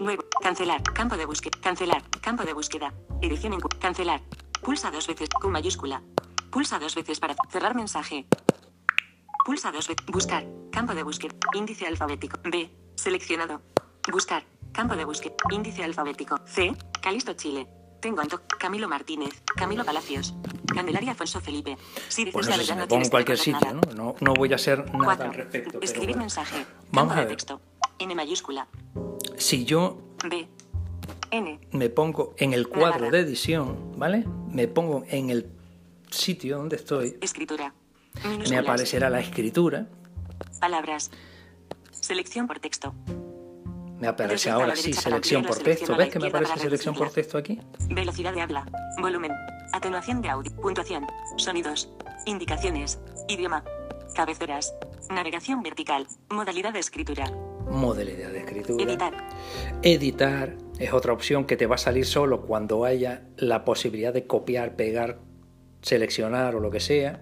Nuevo. 0.01 0.25
Cancelar. 0.43 0.83
Campo 0.83 1.17
de 1.17 1.27
búsqueda. 1.27 1.59
Cancelar. 1.63 2.03
Campo 2.21 2.45
de 2.45 2.53
búsqueda. 2.53 2.93
Edición 3.23 3.53
en 3.55 3.61
Cancelar. 3.61 4.21
Pulsa 4.63 4.91
dos 4.91 5.07
veces. 5.07 5.29
Q 5.41 5.49
mayúscula. 5.51 6.03
Pulsa 6.51 6.79
dos 6.79 6.95
veces 6.95 7.21
para 7.21 7.35
cerrar 7.51 7.75
mensaje. 7.75 8.27
Pulsa 9.45 9.73
dos 9.73 9.89
veces. 9.89 10.07
Buscar. 10.07 10.45
Campo 10.71 10.95
de 10.95 11.03
búsqueda. 11.03 11.35
Índice 11.55 11.87
alfabético. 11.87 12.39
B. 12.45 12.71
Seleccionado. 12.97 13.63
Buscar. 14.11 14.45
Campo 14.73 14.97
de 14.97 15.05
búsqueda. 15.05 15.35
Índice 15.51 15.85
alfabético. 15.85 16.37
C. 16.47 16.75
Calisto 17.01 17.35
Chile. 17.35 17.69
Tengo 18.01 18.21
Anto. 18.21 18.43
Camilo 18.59 18.89
Martínez. 18.89 19.43
Camilo 19.57 19.85
Palacios. 19.85 20.35
Candelaria 20.75 21.13
Afonso 21.13 21.41
Felipe. 21.41 21.79
Si 22.09 22.25
dices 22.25 22.33
Pues 22.35 22.47
no 22.49 22.57
la 22.57 22.63
si 22.63 22.69
verdad 22.69 22.75
me 22.77 22.83
no 22.83 22.89
pongo 22.89 23.03
en 23.05 23.11
cualquier 23.11 23.39
sitio. 23.39 23.73
¿no? 23.73 23.81
No, 23.95 24.15
no 24.21 24.35
voy 24.35 24.53
a 24.53 24.57
hacer 24.57 24.85
nada 24.93 25.05
Cuatro. 25.05 25.27
al 25.27 25.35
respecto. 25.35 25.79
Escribir 25.81 26.09
bueno. 26.11 26.23
mensaje. 26.23 26.67
Vamos 26.91 27.13
a 27.13 27.17
de 27.17 27.21
ver. 27.23 27.29
texto. 27.37 27.61
N 27.99 28.15
mayúscula. 28.15 28.67
Si 29.37 29.65
yo 29.65 29.99
B. 30.29 30.47
N. 31.31 31.59
me 31.73 31.89
pongo 31.91 32.35
en 32.39 32.53
el 32.53 32.69
cuadro 32.69 33.11
de 33.11 33.21
edición, 33.21 33.93
¿vale? 33.97 34.25
Me 34.51 34.69
pongo 34.69 35.05
en 35.09 35.31
el 35.31 35.51
sitio 36.11 36.59
donde 36.59 36.77
estoy, 36.77 37.19
Escritura. 37.21 37.75
me 38.49 38.57
aparecerá 38.59 39.11
la 39.11 39.21
escritura, 39.21 39.87
Palabras. 40.61 41.11
Selección 41.91 42.47
por 42.47 42.59
texto. 42.61 42.95
me 43.99 44.07
aparece 44.09 44.51
ahora 44.51 44.77
sí 44.77 44.93
selección 44.93 45.45
por 45.45 45.59
texto. 45.59 45.97
¿Ves 45.97 46.11
que 46.11 46.19
me 46.19 46.29
aparece 46.29 46.59
selección 46.59 46.95
por 46.95 47.11
texto 47.11 47.37
aquí? 47.39 47.61
Velocidad 47.89 48.33
de 48.35 48.43
habla. 48.43 48.67
Volumen. 49.01 49.33
Atenuación 49.73 50.21
de 50.23 50.29
audio. 50.29 50.53
Puntuación. 50.57 51.07
Sonidos. 51.37 51.89
Indicaciones. 52.27 52.99
Idioma. 53.29 53.65
Cabeceras. 54.15 54.75
Navegación 55.11 55.63
vertical. 55.63 56.07
Modalidad 56.31 56.73
de 56.73 56.81
escritura. 56.81 57.25
Modalidad 57.69 58.31
de 58.31 58.39
escritura. 58.41 58.85
Editar. 58.85 59.15
Editar 59.83 60.57
es 60.79 60.93
otra 60.93 61.13
opción 61.13 61.45
que 61.45 61.57
te 61.57 61.67
va 61.67 61.77
a 61.77 61.79
salir 61.79 62.07
solo 62.07 62.43
cuando 62.43 62.85
haya 62.85 63.23
la 63.37 63.65
posibilidad 63.65 64.13
de 64.13 64.27
copiar, 64.27 64.77
pegar, 64.77 65.19
seleccionar 65.83 66.55
o 66.55 66.61
lo 66.61 66.71
que 66.71 66.81
sea. 66.81 67.21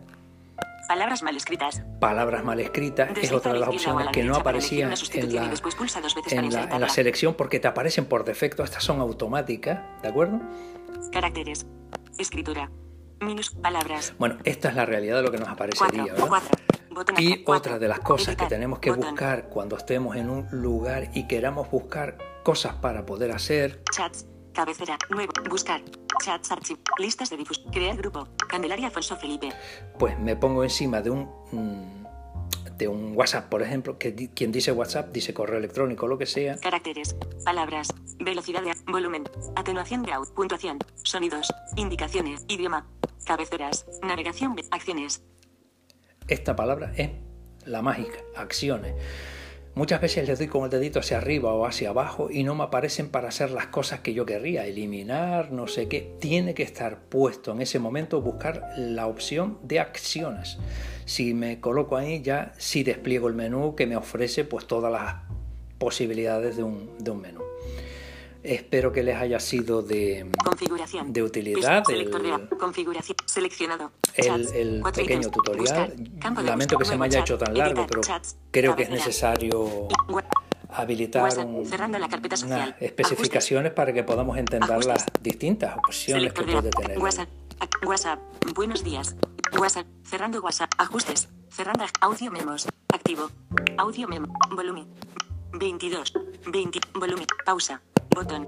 Palabras 0.88 1.22
mal 1.22 1.37
escritas. 1.37 1.83
Palabras 2.00 2.44
mal 2.44 2.61
escritas 2.61 3.11
es 3.16 3.33
otra 3.33 3.52
de 3.52 3.61
la 3.61 3.66
las 3.66 3.74
opciones 3.74 4.07
la 4.07 4.12
que 4.12 4.24
no 4.24 4.33
una 4.40 4.42
en 4.42 4.90
la, 4.90 4.94
en, 6.31 6.52
la, 6.52 6.64
en 6.64 6.81
la 6.81 6.88
selección 6.88 7.35
porque 7.35 7.61
te 7.61 7.68
aparecen 7.68 8.05
por 8.07 8.24
defecto. 8.24 8.62
Estas 8.62 8.85
son 8.85 9.00
automáticas, 9.00 9.81
¿de 10.02 10.09
acuerdo? 10.09 10.40
Caracteres. 11.11 11.66
Escritura. 12.18 12.70
Minus. 13.20 13.50
Palabras. 13.50 14.14
Bueno, 14.18 14.38
esta 14.44 14.68
es 14.68 14.74
la 14.74 14.85
realidad 14.85 15.16
de 15.16 15.22
lo 15.22 15.31
que 15.31 15.38
nos 15.38 15.48
aparecería, 15.48 15.88
Cuatro. 15.88 16.14
¿verdad? 16.14 16.28
Cuatro. 16.28 16.59
Y 17.18 17.42
otra 17.46 17.78
de 17.78 17.88
las 17.88 18.00
cosas 18.00 18.37
que 18.37 18.46
tenemos 18.46 18.78
que 18.78 18.90
buscar 18.90 19.48
cuando 19.48 19.76
estemos 19.76 20.16
en 20.16 20.31
un 20.31 20.46
lugar 20.50 21.11
y 21.14 21.26
queramos 21.26 21.70
buscar 21.70 22.18
cosas 22.42 22.74
para 22.74 23.07
poder 23.07 23.33
hacer, 23.33 23.83
Chats. 23.92 24.26
Cabecera. 24.52 24.98
Nuevo. 25.09 25.33
Buscar. 25.48 25.81
Chats. 26.22 26.52
Archivo. 26.52 26.81
Listas 26.98 27.31
de 27.31 27.38
difusión. 27.38 27.70
Crear 27.72 27.96
grupo. 27.96 28.28
Candelaria 28.48 28.88
Afonso 28.88 29.16
Felipe. 29.16 29.50
pues 29.98 30.18
me 30.18 30.37
pongo 30.37 30.62
encima 30.62 31.00
de 31.00 31.11
un 31.11 31.22
mm, 31.52 32.02
de 32.76 32.88
un 32.88 33.16
WhatsApp, 33.16 33.48
por 33.48 33.62
ejemplo, 33.62 33.98
que 33.98 34.31
quien 34.35 34.50
dice 34.50 34.72
WhatsApp 34.72 35.12
dice 35.12 35.33
correo 35.33 35.59
electrónico, 35.59 36.07
lo 36.07 36.18
que 36.18 36.26
sea. 36.26 36.59
Caracteres. 36.59 37.14
Palabras. 37.44 37.88
Velocidad 38.18 38.62
de 38.62 38.74
volumen. 38.90 39.24
Atenuación 39.57 40.02
de 40.02 40.12
audio. 40.12 40.33
Puntuación. 40.35 40.78
Sonidos. 41.02 41.52
Indicaciones. 41.76 42.44
Idioma. 42.48 42.87
Cabeceras. 43.24 43.87
Navegación. 44.02 44.57
Acciones. 44.70 45.22
Esta 46.28 46.56
palabra 46.56 46.92
es 46.96 47.11
la 47.64 47.82
mágica, 47.82 48.18
acciones. 48.37 48.94
Muchas 49.74 50.02
veces 50.02 50.28
les 50.28 50.38
doy 50.38 50.48
con 50.48 50.64
el 50.64 50.70
dedito 50.70 50.98
hacia 50.98 51.16
arriba 51.16 51.54
o 51.54 51.64
hacia 51.64 51.88
abajo 51.88 52.28
y 52.30 52.44
no 52.44 52.54
me 52.54 52.64
aparecen 52.64 53.08
para 53.08 53.28
hacer 53.28 53.50
las 53.50 53.68
cosas 53.68 54.00
que 54.00 54.12
yo 54.12 54.26
querría, 54.26 54.66
eliminar, 54.66 55.50
no 55.50 55.66
sé 55.66 55.88
qué. 55.88 56.14
Tiene 56.20 56.52
que 56.52 56.62
estar 56.62 57.04
puesto 57.04 57.52
en 57.52 57.62
ese 57.62 57.78
momento, 57.78 58.20
buscar 58.20 58.74
la 58.76 59.06
opción 59.06 59.58
de 59.62 59.80
acciones. 59.80 60.58
Si 61.06 61.32
me 61.32 61.58
coloco 61.58 61.96
ahí, 61.96 62.20
ya 62.20 62.52
sí 62.58 62.82
despliego 62.82 63.28
el 63.28 63.35
menú 63.35 63.74
que 63.74 63.87
me 63.87 63.96
ofrece 63.96 64.44
pues 64.44 64.66
todas 64.66 64.92
las 64.92 65.14
posibilidades 65.78 66.58
de 66.58 66.64
un, 66.64 66.90
de 66.98 67.11
un 67.11 67.20
menú. 67.22 67.40
Espero 68.42 68.92
que 68.92 69.02
les 69.02 69.16
haya 69.16 69.38
sido 69.38 69.82
de, 69.82 70.28
Configuración. 70.44 71.12
de 71.12 71.22
utilidad 71.22 71.85
de. 71.87 72.11
Configuración. 72.58 73.16
Seleccionado. 73.32 73.92
el, 74.16 74.46
el 74.54 74.82
pequeño 74.92 75.30
tutorial. 75.30 75.94
Lamento 76.44 76.76
que 76.78 76.84
se 76.84 76.96
me 76.98 77.06
haya 77.06 77.20
hecho 77.20 77.38
tan 77.38 77.56
largo, 77.56 77.86
pero 77.86 78.02
creo 78.50 78.76
que 78.76 78.82
es 78.82 78.90
necesario 78.90 79.88
habilitar 80.68 81.22
un- 81.38 81.64
unas 82.44 82.74
especificaciones 82.80 83.72
para 83.72 83.92
que 83.92 84.04
podamos 84.04 84.36
entender 84.38 84.84
las 84.84 85.06
distintas 85.20 85.76
opciones 85.76 86.32
que 86.32 86.42
puede 86.42 86.70
tener. 86.70 86.98
WhatsApp. 87.86 88.18
Buenos 88.54 88.82
días. 88.84 89.14
WhatsApp. 89.58 89.86
Cerrando 90.04 90.40
WhatsApp. 90.40 90.70
Ajustes. 90.78 91.28
Cerrando 91.50 91.84
audio 92.00 92.30
memos. 92.30 92.66
Activo. 92.92 93.30
Audio 93.78 94.08
memo. 94.08 94.34
Volumen. 94.54 94.86
22. 95.52 96.12
20. 96.46 96.80
Volumen. 96.94 97.26
Pausa. 97.44 97.80
Botón. 98.14 98.46